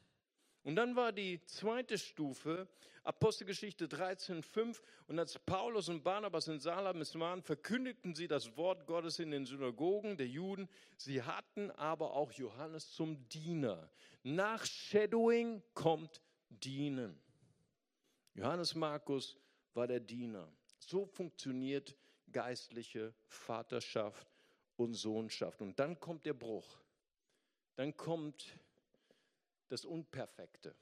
Und 0.63 0.75
dann 0.75 0.97
war 0.97 1.13
die 1.13 1.41
zweite 1.45 1.97
Stufe, 1.97 2.67
Apostelgeschichte 3.05 3.87
13,5. 3.87 4.81
Und 5.07 5.19
als 5.19 5.39
Paulus 5.39 5.89
und 5.89 6.03
Barnabas 6.03 6.49
in 6.49 6.59
Salamis 6.59 7.15
waren, 7.15 7.43
verkündigten 7.43 8.17
sie 8.17 8.27
das 8.27 8.57
Wort 8.57 8.85
Gottes 8.87 9.21
in 9.21 9.31
den 9.31 9.47
Synagogen 9.47 10.17
der 10.17 10.27
Juden. 10.27 10.69
Sie 10.97 11.23
hatten 11.23 11.71
aber 11.71 12.15
auch 12.15 12.33
Johannes 12.33 12.91
zum 12.91 13.29
Diener. 13.29 13.89
Nach 14.25 14.65
Shadowing 14.65 15.63
kommt 15.73 16.21
Dienen. 16.61 17.19
Johannes 18.35 18.75
Markus 18.75 19.37
war 19.75 19.87
der 19.87 20.01
Diener. 20.01 20.51
So 20.79 21.07
funktioniert 21.07 21.97
geistliche 22.33 23.15
Vaterschaft 23.27 24.27
und 24.77 24.95
Sohnschaft. 24.95 25.63
Und 25.63 25.79
dann 25.79 25.99
kommt 25.99 26.27
der 26.27 26.35
Bruch. 26.35 26.79
Dann 27.77 27.97
kommt 27.97 28.59
das 29.69 29.85
Unperfekte. 29.85 30.75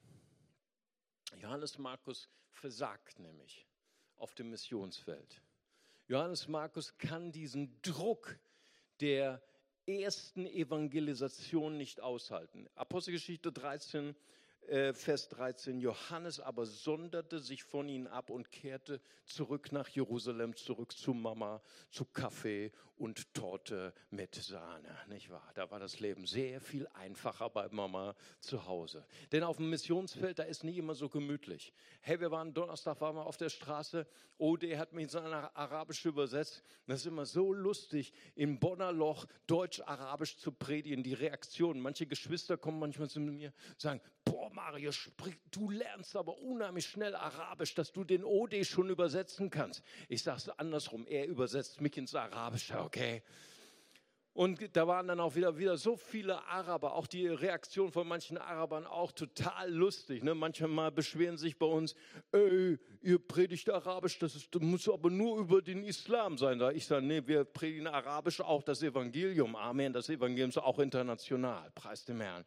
Johannes 1.37 1.77
Markus 1.77 2.29
versagt 2.51 3.19
nämlich 3.19 3.65
auf 4.17 4.35
dem 4.35 4.49
Missionsfeld. 4.49 5.41
Johannes 6.07 6.47
Markus 6.47 6.97
kann 6.97 7.31
diesen 7.31 7.81
Druck 7.81 8.37
der 9.01 9.41
ersten 9.87 10.45
Evangelisation 10.45 11.77
nicht 11.77 11.99
aushalten. 12.01 12.67
Apostelgeschichte 12.75 13.51
13, 13.51 14.15
äh, 14.67 14.93
Vers 14.93 15.29
13, 15.29 15.79
Johannes 15.79 16.39
aber 16.39 16.65
sonderte 16.65 17.39
sich 17.39 17.63
von 17.63 17.87
ihnen 17.89 18.07
ab 18.07 18.29
und 18.29 18.51
kehrte 18.51 19.01
zurück 19.25 19.71
nach 19.71 19.87
Jerusalem, 19.87 20.55
zurück 20.55 20.91
zu 20.97 21.13
Mama, 21.13 21.61
zu 21.91 22.05
Kaffee 22.05 22.71
und 22.97 23.33
Torte 23.33 23.93
mit 24.09 24.35
Sahne, 24.35 24.97
nicht 25.07 25.29
wahr? 25.29 25.51
Da 25.55 25.69
war 25.69 25.79
das 25.79 25.99
Leben 25.99 26.25
sehr 26.25 26.61
viel 26.61 26.87
einfacher 26.93 27.49
bei 27.49 27.67
Mama 27.69 28.15
zu 28.39 28.65
Hause. 28.65 29.05
Denn 29.31 29.43
auf 29.43 29.57
dem 29.57 29.69
Missionsfeld, 29.69 30.39
da 30.39 30.43
ist 30.43 30.63
nie 30.63 30.77
immer 30.77 30.95
so 30.95 31.09
gemütlich. 31.09 31.73
Hey, 32.01 32.19
wir 32.19 32.31
waren 32.31 32.53
Donnerstag, 32.53 33.01
waren 33.01 33.15
wir 33.15 33.25
auf 33.25 33.37
der 33.37 33.49
Straße, 33.49 34.07
OD 34.37 34.77
hat 34.77 34.93
mich 34.93 35.03
in 35.03 35.09
seiner 35.09 35.55
Arabisch 35.55 36.05
übersetzt. 36.05 36.63
Das 36.87 37.01
ist 37.01 37.05
immer 37.05 37.25
so 37.25 37.53
lustig, 37.53 38.13
im 38.35 38.59
Bonner 38.59 38.91
Loch 38.91 39.25
Deutsch-Arabisch 39.47 40.37
zu 40.37 40.51
predigen, 40.51 41.03
die 41.03 41.13
Reaktionen. 41.13 41.81
Manche 41.81 42.05
Geschwister 42.05 42.57
kommen 42.57 42.79
manchmal 42.79 43.09
zu 43.09 43.19
mir 43.19 43.53
und 43.69 43.81
sagen, 43.81 44.01
boah, 44.35 44.49
Mario, 44.51 44.91
du 45.51 45.69
lernst 45.69 46.13
aber 46.17 46.37
unheimlich 46.39 46.87
schnell 46.87 47.15
Arabisch, 47.15 47.73
dass 47.73 47.93
du 47.93 48.03
den 48.03 48.25
OD 48.25 48.65
schon 48.65 48.89
übersetzen 48.89 49.49
kannst. 49.49 49.81
Ich 50.09 50.23
sage 50.23 50.37
es 50.39 50.49
andersrum, 50.49 51.07
er 51.07 51.25
übersetzt 51.25 51.79
mich 51.79 51.95
ins 51.95 52.13
Arabische, 52.15 52.77
okay? 52.79 53.23
Und 54.33 54.75
da 54.75 54.85
waren 54.85 55.07
dann 55.07 55.21
auch 55.21 55.35
wieder, 55.35 55.57
wieder 55.57 55.77
so 55.77 55.95
viele 55.95 56.45
Araber, 56.49 56.95
auch 56.95 57.07
die 57.07 57.25
Reaktion 57.27 57.93
von 57.93 58.05
manchen 58.05 58.37
Arabern 58.37 58.85
auch 58.85 59.13
total 59.13 59.71
lustig. 59.71 60.21
Ne? 60.21 60.35
Manchmal 60.35 60.91
beschweren 60.91 61.37
sich 61.37 61.57
bei 61.57 61.65
uns, 61.65 61.95
ey, 62.33 62.77
ihr 63.01 63.17
predigt 63.17 63.69
Arabisch, 63.69 64.19
das, 64.19 64.35
ist, 64.35 64.53
das 64.53 64.61
muss 64.61 64.89
aber 64.89 65.09
nur 65.09 65.39
über 65.39 65.61
den 65.61 65.85
Islam 65.85 66.37
sein. 66.37 66.59
Da 66.59 66.71
ich 66.71 66.85
sage, 66.85 67.05
nee, 67.05 67.25
wir 67.25 67.45
predigen 67.45 67.87
Arabisch 67.87 68.41
auch 68.41 68.63
das 68.63 68.83
Evangelium. 68.83 69.55
Amen, 69.55 69.93
das 69.93 70.09
Evangelium 70.09 70.49
ist 70.49 70.57
auch 70.57 70.79
international, 70.79 71.71
preis 71.73 72.03
dem 72.03 72.19
Herrn. 72.19 72.43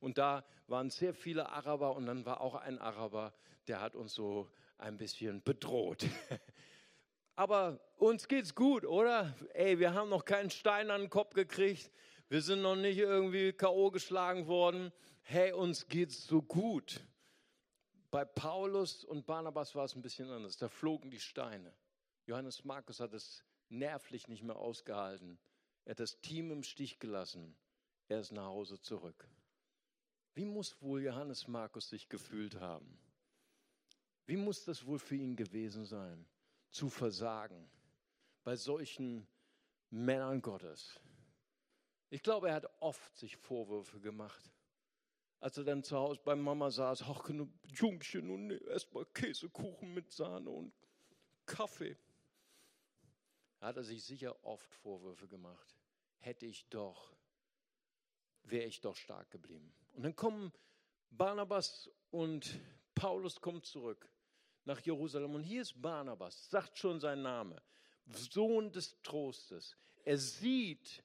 Und 0.00 0.18
da 0.18 0.44
waren 0.66 0.90
sehr 0.90 1.14
viele 1.14 1.50
Araber 1.50 1.94
und 1.94 2.06
dann 2.06 2.24
war 2.24 2.40
auch 2.40 2.54
ein 2.54 2.78
Araber, 2.78 3.32
der 3.68 3.80
hat 3.80 3.94
uns 3.94 4.14
so 4.14 4.50
ein 4.78 4.96
bisschen 4.96 5.42
bedroht. 5.42 6.06
Aber 7.36 7.80
uns 7.96 8.28
geht's 8.28 8.54
gut, 8.54 8.84
oder? 8.84 9.34
Ey, 9.54 9.78
wir 9.78 9.94
haben 9.94 10.08
noch 10.10 10.24
keinen 10.24 10.50
Stein 10.50 10.90
an 10.90 11.02
den 11.02 11.10
Kopf 11.10 11.34
gekriegt. 11.34 11.90
Wir 12.28 12.42
sind 12.42 12.62
noch 12.62 12.76
nicht 12.76 12.98
irgendwie 12.98 13.52
K.O. 13.52 13.90
geschlagen 13.90 14.46
worden. 14.46 14.92
Hey, 15.22 15.52
uns 15.52 15.88
geht's 15.88 16.26
so 16.26 16.42
gut. 16.42 17.00
Bei 18.10 18.24
Paulus 18.24 19.04
und 19.04 19.26
Barnabas 19.26 19.74
war 19.74 19.84
es 19.84 19.94
ein 19.94 20.02
bisschen 20.02 20.30
anders. 20.30 20.56
Da 20.56 20.68
flogen 20.68 21.10
die 21.10 21.20
Steine. 21.20 21.72
Johannes 22.26 22.64
Markus 22.64 23.00
hat 23.00 23.12
es 23.12 23.44
nervlich 23.68 24.28
nicht 24.28 24.42
mehr 24.42 24.56
ausgehalten. 24.56 25.38
Er 25.84 25.92
hat 25.92 26.00
das 26.00 26.20
Team 26.20 26.50
im 26.50 26.62
Stich 26.62 26.98
gelassen. 26.98 27.56
Er 28.08 28.20
ist 28.20 28.32
nach 28.32 28.46
Hause 28.46 28.80
zurück. 28.80 29.28
Wie 30.34 30.44
muss 30.44 30.80
wohl 30.80 31.02
Johannes 31.02 31.48
Markus 31.48 31.88
sich 31.88 32.08
gefühlt 32.08 32.60
haben? 32.60 32.98
Wie 34.26 34.36
muss 34.36 34.64
das 34.64 34.86
wohl 34.86 34.98
für 34.98 35.16
ihn 35.16 35.34
gewesen 35.34 35.84
sein, 35.84 36.24
zu 36.70 36.88
versagen 36.88 37.68
bei 38.44 38.54
solchen 38.54 39.26
Männern 39.90 40.40
Gottes? 40.40 41.00
Ich 42.10 42.22
glaube, 42.22 42.48
er 42.48 42.54
hat 42.54 42.70
oft 42.80 43.16
sich 43.16 43.36
Vorwürfe 43.36 44.00
gemacht. 44.00 44.52
Als 45.40 45.56
er 45.56 45.64
dann 45.64 45.82
zu 45.82 45.96
Hause 45.96 46.20
bei 46.22 46.36
Mama 46.36 46.70
saß, 46.70 47.02
ach, 47.02 47.28
Jungchen 47.68 48.30
und 48.30 48.50
erstmal 48.68 49.06
Käsekuchen 49.06 49.94
mit 49.94 50.12
Sahne 50.12 50.50
und 50.50 50.72
Kaffee. 51.46 51.96
Hat 53.60 53.76
er 53.76 53.84
sich 53.84 54.04
sicher 54.04 54.44
oft 54.44 54.72
Vorwürfe 54.74 55.26
gemacht. 55.26 55.76
Hätte 56.18 56.46
ich 56.46 56.68
doch 56.68 57.14
wäre 58.44 58.66
ich 58.66 58.80
doch 58.80 58.96
stark 58.96 59.30
geblieben. 59.30 59.72
Und 59.92 60.02
dann 60.02 60.16
kommen 60.16 60.52
Barnabas 61.10 61.90
und 62.10 62.60
Paulus 62.94 63.40
kommt 63.40 63.66
zurück 63.66 64.08
nach 64.64 64.80
Jerusalem. 64.80 65.34
Und 65.34 65.42
hier 65.42 65.62
ist 65.62 65.80
Barnabas, 65.80 66.48
sagt 66.48 66.78
schon 66.78 67.00
sein 67.00 67.22
Name, 67.22 67.60
Sohn 68.06 68.72
des 68.72 69.00
Trostes. 69.02 69.76
Er 70.04 70.18
sieht 70.18 71.02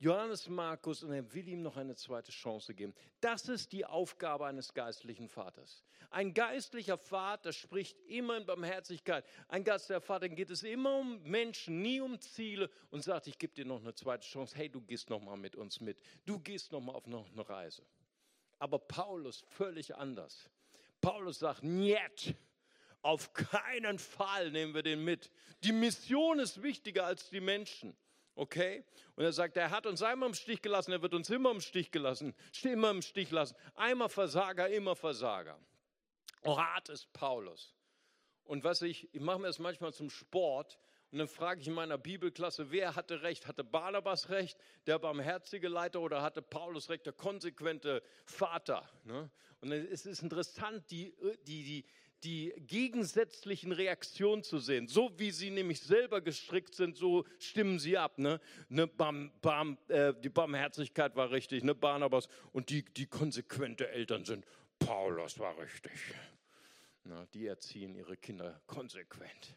Johannes 0.00 0.48
Markus 0.48 1.02
und 1.02 1.12
er 1.12 1.34
will 1.34 1.48
ihm 1.48 1.62
noch 1.62 1.76
eine 1.76 1.96
zweite 1.96 2.30
Chance 2.30 2.72
geben. 2.72 2.94
Das 3.20 3.48
ist 3.48 3.72
die 3.72 3.84
Aufgabe 3.84 4.46
eines 4.46 4.72
geistlichen 4.72 5.28
Vaters. 5.28 5.82
Ein 6.10 6.32
geistlicher 6.34 6.96
Vater 6.96 7.52
spricht 7.52 7.98
immer 8.06 8.36
in 8.36 8.46
Barmherzigkeit. 8.46 9.24
Ein 9.48 9.64
geistlicher 9.64 10.00
Vater 10.00 10.28
geht 10.28 10.50
es 10.50 10.62
immer 10.62 10.98
um 10.98 11.20
Menschen, 11.24 11.82
nie 11.82 12.00
um 12.00 12.20
Ziele 12.20 12.70
und 12.90 13.02
sagt, 13.02 13.26
ich 13.26 13.38
gebe 13.38 13.52
dir 13.54 13.64
noch 13.64 13.80
eine 13.80 13.92
zweite 13.92 14.26
Chance. 14.26 14.56
Hey, 14.56 14.68
du 14.68 14.80
gehst 14.80 15.10
noch 15.10 15.20
mal 15.20 15.36
mit 15.36 15.56
uns 15.56 15.80
mit. 15.80 16.00
Du 16.24 16.38
gehst 16.38 16.70
noch 16.70 16.80
mal 16.80 16.92
auf 16.92 17.06
noch 17.08 17.30
eine 17.32 17.48
Reise. 17.48 17.82
Aber 18.60 18.78
Paulus 18.78 19.44
völlig 19.48 19.96
anders. 19.96 20.48
Paulus 21.00 21.40
sagt, 21.40 21.64
niet, 21.64 22.36
auf 23.02 23.32
keinen 23.32 23.98
Fall 23.98 24.50
nehmen 24.52 24.74
wir 24.74 24.82
den 24.82 25.04
mit. 25.04 25.30
Die 25.64 25.72
Mission 25.72 26.38
ist 26.38 26.62
wichtiger 26.62 27.04
als 27.04 27.30
die 27.30 27.40
Menschen. 27.40 27.96
Okay? 28.38 28.84
Und 29.16 29.24
er 29.24 29.32
sagt, 29.32 29.56
er 29.56 29.70
hat 29.70 29.84
uns 29.84 30.00
einmal 30.00 30.28
im 30.28 30.34
Stich 30.34 30.62
gelassen, 30.62 30.92
er 30.92 31.02
wird 31.02 31.12
uns 31.12 31.28
immer 31.28 31.50
im 31.50 31.60
Stich 31.60 31.90
gelassen, 31.90 32.36
immer 32.62 32.90
im 32.90 33.02
Stich 33.02 33.32
lassen. 33.32 33.56
Einmal 33.74 34.08
Versager, 34.08 34.68
immer 34.68 34.94
Versager. 34.94 35.58
Hart 36.44 36.88
ist 36.88 37.12
Paulus. 37.12 37.74
Und 38.44 38.62
was 38.62 38.82
ich, 38.82 39.12
ich 39.12 39.20
mache 39.20 39.40
mir 39.40 39.48
das 39.48 39.58
manchmal 39.58 39.92
zum 39.92 40.08
Sport 40.08 40.78
und 41.10 41.18
dann 41.18 41.26
frage 41.26 41.60
ich 41.60 41.66
in 41.66 41.74
meiner 41.74 41.98
Bibelklasse, 41.98 42.70
wer 42.70 42.94
hatte 42.94 43.22
recht? 43.22 43.48
Hatte 43.48 43.64
Barnabas 43.64 44.28
recht, 44.28 44.56
der 44.86 45.00
barmherzige 45.00 45.68
Leiter, 45.68 46.00
oder 46.00 46.22
hatte 46.22 46.40
Paulus 46.40 46.90
recht, 46.90 47.06
der 47.06 47.14
konsequente 47.14 48.02
Vater? 48.24 48.88
Ne? 49.04 49.30
Und 49.60 49.72
es 49.72 50.06
ist 50.06 50.22
interessant, 50.22 50.88
die, 50.90 51.12
die, 51.46 51.64
die, 51.64 51.84
die 52.24 52.52
gegensätzlichen 52.58 53.72
Reaktionen 53.72 54.42
zu 54.42 54.58
sehen. 54.58 54.88
So 54.88 55.18
wie 55.18 55.30
sie 55.30 55.50
nämlich 55.50 55.80
selber 55.80 56.20
gestrickt 56.20 56.74
sind, 56.74 56.96
so 56.96 57.24
stimmen 57.38 57.78
sie 57.78 57.96
ab. 57.96 58.18
Ne? 58.18 58.40
Ne, 58.68 58.86
Bam, 58.86 59.32
Bam, 59.40 59.78
äh, 59.88 60.12
die 60.14 60.28
Barmherzigkeit 60.28 61.14
war 61.16 61.30
richtig, 61.30 61.62
ne, 61.62 61.74
Barnabas. 61.74 62.28
Und 62.52 62.70
die, 62.70 62.84
die 62.84 63.06
konsequente 63.06 63.88
Eltern 63.88 64.24
sind, 64.24 64.44
Paulus 64.78 65.38
war 65.38 65.56
richtig. 65.58 65.92
Na, 67.04 67.26
die 67.32 67.46
erziehen 67.46 67.94
ihre 67.94 68.16
Kinder 68.16 68.60
konsequent. 68.66 69.56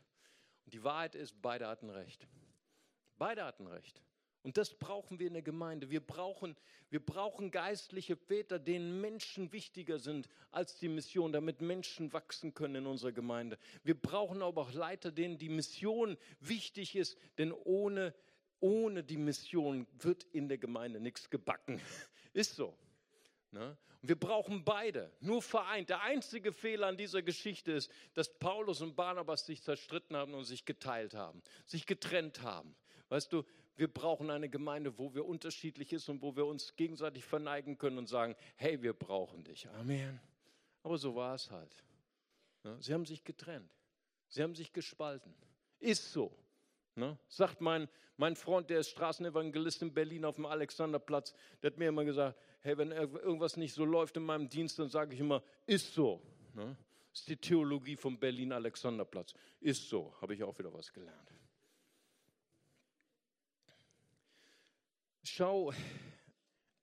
Und 0.66 0.74
die 0.74 0.84
Wahrheit 0.84 1.16
ist, 1.16 1.42
beide 1.42 1.68
hatten 1.68 1.90
recht. 1.90 2.28
Beide 3.18 3.44
hatten 3.44 3.68
recht. 3.68 4.02
Und 4.44 4.58
das 4.58 4.74
brauchen 4.74 5.20
wir 5.20 5.28
in 5.28 5.34
der 5.34 5.44
Gemeinde. 5.44 5.92
Wir 5.92 6.00
brauchen, 6.00 6.56
wir 6.90 7.06
brauchen 7.06 7.52
geistliche 7.52 8.16
Väter, 8.16 8.58
denen 8.58 9.00
Menschen 9.00 9.52
wichtiger 9.54 10.00
sind 10.00 10.28
als 10.50 10.78
die 10.80 10.90
Mission, 10.90 11.32
damit 11.32 11.62
Menschen 11.62 12.12
wachsen 12.12 12.54
können 12.54 12.76
in 12.76 12.86
unserer 12.88 13.12
Gemeinde. 13.12 13.60
Wir 13.84 14.00
brauchen 14.00 14.42
aber 14.42 14.62
auch 14.62 14.74
Leiter, 14.74 15.12
denen 15.12 15.38
die 15.38 15.50
Mission 15.50 16.18
wichtig 16.40 16.96
ist, 16.96 17.18
denn 17.38 17.52
ohne, 17.52 18.16
ohne 18.60 19.04
die 19.04 19.18
Mission 19.18 19.86
wird 20.00 20.24
in 20.32 20.50
der 20.50 20.58
Gemeinde 20.58 21.00
nichts 21.00 21.30
gebacken. 21.30 21.80
Ist 22.34 22.56
so. 22.56 22.76
Ne? 23.52 23.78
Und 24.02 24.10
wir 24.10 24.20
brauchen 24.20 24.64
beide, 24.64 25.12
nur 25.20 25.44
vereint. 25.44 25.90
Der 25.90 26.02
einzige 26.02 26.52
Fehler 26.52 26.88
an 26.88 26.98
dieser 26.98 27.22
Geschichte 27.22 27.74
ist, 27.74 27.92
dass 28.16 28.40
Paulus 28.40 28.82
und 28.82 28.96
Barnabas 28.96 29.46
sich 29.46 29.62
zerstritten 29.62 30.16
haben 30.16 30.34
und 30.34 30.46
sich 30.46 30.66
geteilt 30.66 31.14
haben, 31.14 31.44
sich 31.68 31.86
getrennt 31.86 32.42
haben. 32.42 32.76
Weißt 33.10 33.32
du, 33.32 33.44
wir 33.76 33.88
brauchen 33.88 34.30
eine 34.30 34.50
Gemeinde, 34.50 34.98
wo 34.98 35.14
wir 35.14 35.26
unterschiedlich 35.26 35.94
ist 35.94 36.10
und 36.10 36.22
wo 36.22 36.36
wir 36.36 36.46
uns 36.46 36.76
gegenseitig 36.76 37.26
verneigen 37.26 37.78
können 37.78 37.98
und 37.98 38.08
sagen, 38.08 38.36
hey, 38.56 38.82
wir 38.82 38.94
brauchen 38.94 39.44
dich. 39.44 39.68
Amen. 39.70 40.20
Aber 40.84 40.98
so 40.98 41.16
war 41.16 41.36
es 41.36 41.50
halt. 41.52 41.84
Sie 42.80 42.94
haben 42.94 43.06
sich 43.06 43.24
getrennt. 43.24 43.72
Sie 44.28 44.44
haben 44.44 44.56
sich 44.56 44.72
gespalten. 44.72 45.34
Ist 45.80 46.12
so. 46.12 46.32
Ne? 46.96 47.18
Sagt 47.28 47.62
mein, 47.62 47.88
mein 48.18 48.36
Freund, 48.36 48.70
der 48.70 48.80
ist 48.80 48.90
Straßenevangelist 48.90 49.82
in 49.82 49.94
Berlin 49.94 50.26
auf 50.26 50.36
dem 50.36 50.46
Alexanderplatz, 50.46 51.34
der 51.62 51.72
hat 51.72 51.78
mir 51.78 51.90
immer 51.90 52.06
gesagt, 52.06 52.40
hey, 52.62 52.78
wenn 52.78 52.92
irgendwas 52.92 53.58
nicht 53.58 53.74
so 53.74 53.84
läuft 53.84 54.18
in 54.18 54.24
meinem 54.24 54.48
Dienst, 54.48 54.78
dann 54.78 54.90
sage 54.90 55.14
ich 55.16 55.20
immer, 55.20 55.42
ist 55.66 55.94
so. 55.94 56.22
Ne? 56.54 56.78
Das 57.12 57.22
ist 57.22 57.30
die 57.30 57.38
Theologie 57.38 57.96
vom 57.96 58.20
Berlin 58.20 58.52
Alexanderplatz. 58.52 59.34
Ist 59.60 59.90
so, 59.90 60.14
habe 60.22 60.34
ich 60.34 60.44
auch 60.44 60.58
wieder 60.60 60.72
was 60.72 60.94
gelernt. 60.94 61.32
Schau, 65.42 65.74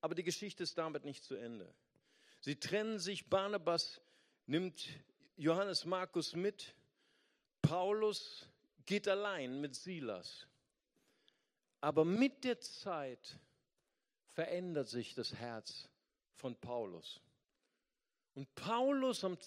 aber 0.00 0.16
die 0.16 0.24
Geschichte 0.24 0.64
ist 0.64 0.76
damit 0.78 1.04
nicht 1.04 1.22
zu 1.22 1.36
Ende. 1.36 1.72
Sie 2.40 2.58
trennen 2.58 2.98
sich, 2.98 3.30
Barnabas 3.30 4.00
nimmt 4.46 4.84
Johannes 5.36 5.84
Markus 5.84 6.34
mit, 6.34 6.74
Paulus 7.62 8.48
geht 8.84 9.06
allein 9.06 9.60
mit 9.60 9.76
Silas. 9.76 10.48
Aber 11.80 12.04
mit 12.04 12.42
der 12.42 12.58
Zeit 12.58 13.38
verändert 14.26 14.88
sich 14.88 15.14
das 15.14 15.34
Herz 15.34 15.88
von 16.34 16.56
Paulus. 16.56 17.20
Und 18.34 18.52
Paulus 18.56 19.22
am, 19.22 19.38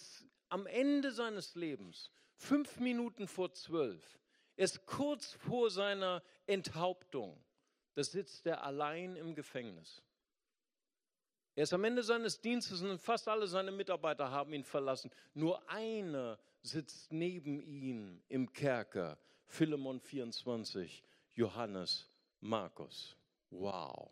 am 0.48 0.66
Ende 0.68 1.12
seines 1.12 1.56
Lebens, 1.56 2.12
fünf 2.38 2.80
Minuten 2.80 3.28
vor 3.28 3.52
zwölf, 3.52 4.18
ist 4.56 4.86
kurz 4.86 5.34
vor 5.34 5.70
seiner 5.70 6.24
Enthauptung, 6.48 7.38
da 7.94 8.04
sitzt 8.04 8.46
er 8.46 8.64
allein 8.64 9.16
im 9.16 9.36
Gefängnis. 9.36 10.02
Er 11.56 11.64
ist 11.64 11.74
am 11.74 11.84
Ende 11.84 12.02
seines 12.02 12.40
Dienstes 12.40 12.82
und 12.82 13.00
fast 13.00 13.28
alle 13.28 13.46
seine 13.46 13.72
Mitarbeiter 13.72 14.32
haben 14.32 14.54
ihn 14.54 14.64
verlassen. 14.64 15.12
Nur 15.34 15.70
einer 15.70 16.40
sitzt 16.62 17.12
neben 17.12 17.60
ihm 17.62 18.22
im 18.30 18.52
Kerker. 18.54 19.18
Philemon 19.46 20.00
24, 20.00 21.04
Johannes 21.34 22.10
Markus. 22.40 23.18
Wow. 23.50 24.10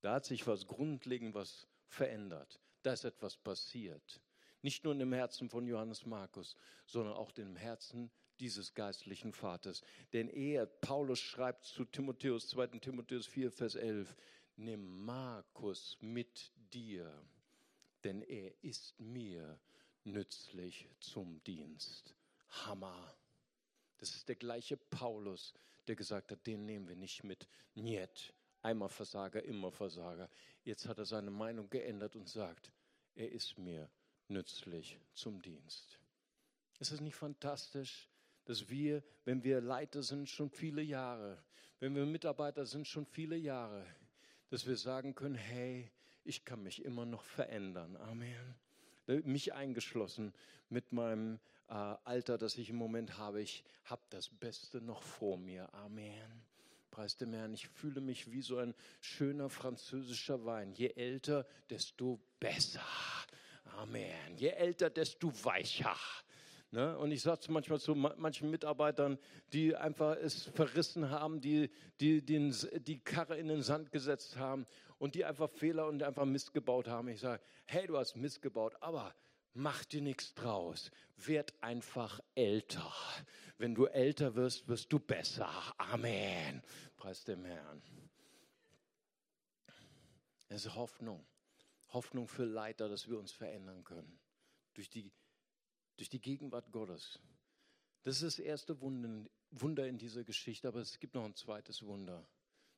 Da 0.00 0.14
hat 0.14 0.24
sich 0.24 0.46
was 0.46 0.66
grundlegend 0.66 1.34
was 1.34 1.66
verändert. 1.86 2.58
Da 2.82 2.94
ist 2.94 3.04
etwas 3.04 3.36
passiert. 3.36 4.20
Nicht 4.62 4.84
nur 4.84 4.94
in 4.94 4.98
dem 4.98 5.12
Herzen 5.12 5.50
von 5.50 5.66
Johannes 5.66 6.06
Markus, 6.06 6.56
sondern 6.86 7.14
auch 7.14 7.30
im 7.36 7.56
Herzen 7.56 8.10
dieses 8.40 8.74
geistlichen 8.74 9.32
Vaters. 9.32 9.82
Denn 10.12 10.28
er, 10.28 10.66
Paulus 10.66 11.20
schreibt 11.20 11.64
zu 11.64 11.84
Timotheus, 11.84 12.48
2. 12.48 12.78
Timotheus 12.78 13.26
4, 13.26 13.50
Vers 13.50 13.74
11, 13.74 14.14
nimm 14.56 15.04
Markus 15.04 15.96
mit 16.00 16.52
dir, 16.72 17.12
denn 18.02 18.22
er 18.22 18.52
ist 18.62 18.98
mir 18.98 19.58
nützlich 20.04 20.88
zum 21.00 21.42
Dienst. 21.44 22.14
Hammer. 22.48 23.16
Das 23.98 24.14
ist 24.14 24.28
der 24.28 24.36
gleiche 24.36 24.76
Paulus, 24.76 25.54
der 25.86 25.96
gesagt 25.96 26.30
hat, 26.30 26.46
den 26.46 26.64
nehmen 26.66 26.88
wir 26.88 26.96
nicht 26.96 27.24
mit. 27.24 27.48
Niet. 27.74 28.32
Einmal 28.62 28.88
Versager, 28.88 29.42
immer 29.42 29.70
Versager. 29.70 30.28
Jetzt 30.62 30.86
hat 30.86 30.98
er 30.98 31.04
seine 31.04 31.30
Meinung 31.30 31.68
geändert 31.68 32.16
und 32.16 32.28
sagt, 32.28 32.72
er 33.14 33.30
ist 33.30 33.58
mir 33.58 33.90
nützlich 34.28 34.98
zum 35.12 35.42
Dienst. 35.42 35.98
Ist 36.78 36.90
es 36.90 37.00
nicht 37.00 37.14
fantastisch, 37.14 38.08
dass 38.44 38.68
wir, 38.68 39.02
wenn 39.24 39.42
wir 39.42 39.60
Leiter 39.60 40.02
sind, 40.02 40.28
schon 40.28 40.50
viele 40.50 40.82
Jahre, 40.82 41.42
wenn 41.80 41.94
wir 41.94 42.06
Mitarbeiter 42.06 42.66
sind, 42.66 42.86
schon 42.86 43.06
viele 43.06 43.36
Jahre, 43.36 43.84
dass 44.50 44.66
wir 44.66 44.76
sagen 44.76 45.14
können, 45.14 45.34
hey, 45.34 45.90
ich 46.24 46.44
kann 46.44 46.62
mich 46.62 46.84
immer 46.84 47.04
noch 47.04 47.22
verändern. 47.22 47.96
Amen. 47.96 48.54
Mich 49.06 49.52
eingeschlossen 49.52 50.32
mit 50.70 50.92
meinem 50.92 51.38
äh, 51.68 51.74
Alter, 51.74 52.38
das 52.38 52.56
ich 52.56 52.70
im 52.70 52.76
Moment 52.76 53.18
habe. 53.18 53.42
Ich 53.42 53.64
habe 53.84 54.02
das 54.10 54.30
Beste 54.30 54.80
noch 54.80 55.02
vor 55.02 55.36
mir. 55.36 55.72
Amen. 55.74 56.42
Preis 56.90 57.16
dem 57.16 57.32
Herrn. 57.32 57.52
Ich 57.52 57.68
fühle 57.68 58.00
mich 58.00 58.30
wie 58.30 58.40
so 58.40 58.58
ein 58.58 58.74
schöner 59.00 59.50
französischer 59.50 60.44
Wein. 60.44 60.72
Je 60.72 60.92
älter, 60.94 61.46
desto 61.68 62.20
besser. 62.40 62.86
Amen. 63.76 64.36
Je 64.36 64.48
älter, 64.48 64.90
desto 64.90 65.32
weicher. 65.44 65.96
Ne? 66.74 66.98
Und 66.98 67.12
ich 67.12 67.22
sage 67.22 67.38
es 67.40 67.48
manchmal 67.48 67.78
zu 67.78 67.94
manchen 67.94 68.50
Mitarbeitern, 68.50 69.16
die 69.52 69.76
einfach 69.76 70.16
es 70.16 70.46
verrissen 70.46 71.08
haben, 71.08 71.40
die, 71.40 71.70
die 72.00 72.20
den, 72.20 72.52
die 72.78 72.98
Karre 72.98 73.38
in 73.38 73.46
den 73.46 73.62
Sand 73.62 73.92
gesetzt 73.92 74.38
haben 74.38 74.66
und 74.98 75.14
die 75.14 75.24
einfach 75.24 75.48
Fehler 75.48 75.86
und 75.86 76.02
einfach 76.02 76.24
Mist 76.24 76.52
gebaut 76.52 76.88
haben. 76.88 77.06
Ich 77.06 77.20
sage, 77.20 77.40
hey, 77.66 77.86
du 77.86 77.96
hast 77.96 78.16
Mist 78.16 78.42
gebaut, 78.42 78.74
aber 78.80 79.14
mach 79.52 79.84
dir 79.84 80.02
nichts 80.02 80.34
draus. 80.34 80.90
Werd 81.16 81.54
einfach 81.60 82.18
älter. 82.34 82.92
Wenn 83.56 83.76
du 83.76 83.86
älter 83.86 84.34
wirst, 84.34 84.66
wirst 84.66 84.92
du 84.92 84.98
besser. 84.98 85.48
Amen. 85.78 86.60
Preis 86.96 87.22
dem 87.22 87.44
Herrn. 87.44 87.82
Es 90.48 90.66
ist 90.66 90.74
Hoffnung. 90.74 91.24
Hoffnung 91.92 92.26
für 92.26 92.44
Leiter, 92.44 92.88
dass 92.88 93.08
wir 93.08 93.16
uns 93.16 93.30
verändern 93.30 93.84
können. 93.84 94.18
Durch 94.72 94.90
die 94.90 95.12
durch 95.96 96.08
die 96.08 96.20
Gegenwart 96.20 96.70
Gottes. 96.72 97.18
Das 98.02 98.16
ist 98.16 98.22
das 98.22 98.38
erste 98.38 98.80
Wunder 98.80 99.88
in 99.88 99.98
dieser 99.98 100.24
Geschichte, 100.24 100.68
aber 100.68 100.80
es 100.80 100.98
gibt 100.98 101.14
noch 101.14 101.24
ein 101.24 101.34
zweites 101.34 101.82
Wunder. 101.84 102.26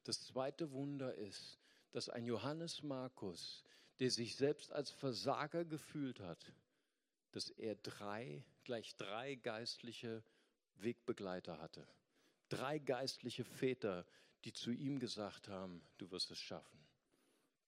Das 0.05 0.25
zweite 0.25 0.71
Wunder 0.71 1.15
ist, 1.15 1.59
dass 1.93 2.09
ein 2.09 2.27
Johannes 2.27 2.83
Markus, 2.83 3.65
der 3.99 4.11
sich 4.11 4.37
selbst 4.37 4.73
als 4.73 4.91
Versager 4.91 5.65
gefühlt 5.65 6.21
hat, 6.21 6.53
dass 7.33 7.51
er 7.51 7.75
drei, 7.77 8.45
gleich 8.65 8.95
drei 8.97 9.35
geistliche 9.35 10.23
Wegbegleiter 10.77 11.59
hatte. 11.59 11.87
Drei 12.49 12.79
geistliche 12.79 13.45
Väter, 13.45 14.07
die 14.45 14.53
zu 14.53 14.71
ihm 14.71 15.01
gesagt 15.01 15.49
haben, 15.49 15.83
du 15.99 16.11
wirst 16.13 16.31
es 16.31 16.39
schaffen. 16.39 16.79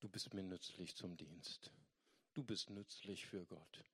Du 0.00 0.08
bist 0.08 0.32
mir 0.32 0.44
nützlich 0.44 0.94
zum 0.94 1.16
Dienst. 1.16 1.72
Du 2.34 2.44
bist 2.44 2.70
nützlich 2.70 3.26
für 3.26 3.44
Gott. 3.46 3.84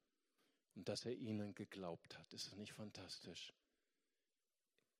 Und 0.74 0.88
dass 0.88 1.04
er 1.04 1.12
ihnen 1.12 1.54
geglaubt 1.54 2.18
hat, 2.18 2.32
ist 2.32 2.46
das 2.48 2.56
nicht 2.56 2.72
fantastisch? 2.72 3.52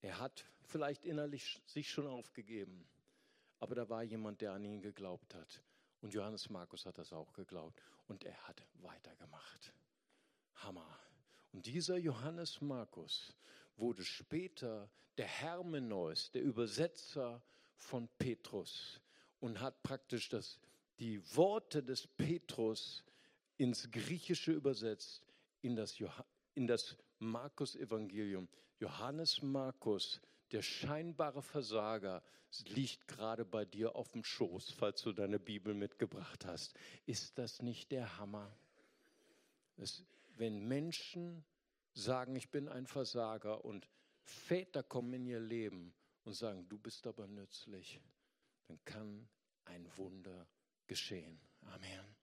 Er 0.01 0.19
hat 0.19 0.45
vielleicht 0.63 1.05
innerlich 1.05 1.61
sich 1.67 1.91
schon 1.91 2.07
aufgegeben, 2.07 2.87
aber 3.59 3.75
da 3.75 3.89
war 3.89 4.03
jemand, 4.03 4.41
der 4.41 4.53
an 4.53 4.65
ihn 4.65 4.81
geglaubt 4.81 5.35
hat. 5.35 5.63
Und 6.01 6.13
Johannes 6.13 6.51
Markus 6.51 6.85
hat 6.85 6.99
das 6.99 7.13
auch 7.13 7.33
geglaubt 7.33 7.81
und 8.07 8.25
er 8.25 8.37
hat 8.47 8.63
weitergemacht. 8.75 9.73
Hammer. 10.57 10.99
Und 11.53 11.67
dieser 11.67 11.97
Johannes 11.97 12.61
Markus 12.61 13.35
wurde 13.77 14.05
später 14.05 14.91
der 15.17 15.27
Hermeneus, 15.27 16.31
der 16.31 16.43
Übersetzer 16.43 17.43
von 17.77 18.09
Petrus 18.19 19.01
und 19.41 19.61
hat 19.61 19.83
praktisch 19.83 20.29
das, 20.29 20.61
die 20.99 21.23
Worte 21.35 21.83
des 21.83 22.07
Petrus 22.07 23.05
ins 23.57 23.91
Griechische 23.91 24.53
übersetzt, 24.53 25.23
in 25.65 25.77
das, 25.77 25.99
in 26.55 26.67
das 26.67 26.97
Markus-Evangelium. 27.19 28.49
Johannes 28.79 29.43
Markus, 29.43 30.21
der 30.53 30.63
scheinbare 30.63 31.43
Versager, 31.43 32.23
liegt 32.67 33.09
gerade 33.09 33.45
bei 33.45 33.65
dir 33.65 33.97
auf 33.97 34.13
dem 34.13 34.23
Schoß, 34.23 34.71
falls 34.73 35.03
du 35.03 35.13
deine 35.13 35.39
Bibel 35.39 35.75
mitgebracht 35.75 36.45
hast. 36.45 36.75
Ist 37.07 37.39
das 37.39 37.63
nicht 37.63 37.91
der 37.91 38.19
Hammer? 38.19 38.55
Es, 39.77 40.05
wenn 40.37 40.69
Menschen 40.69 41.45
sagen, 41.95 42.37
ich 42.37 42.51
bin 42.51 42.69
ein 42.69 42.87
Versager 42.87 43.65
und 43.65 43.89
Väter 44.23 44.83
kommen 44.83 45.13
in 45.15 45.27
ihr 45.27 45.41
Leben 45.41 45.95
und 46.25 46.35
sagen, 46.35 46.69
du 46.69 46.79
bist 46.79 47.07
aber 47.07 47.27
nützlich, 47.27 48.01
dann 48.69 48.79
kann 48.85 49.29
ein 49.65 49.87
Wunder 49.97 50.47
geschehen. 50.87 51.41
Amen. 51.63 52.14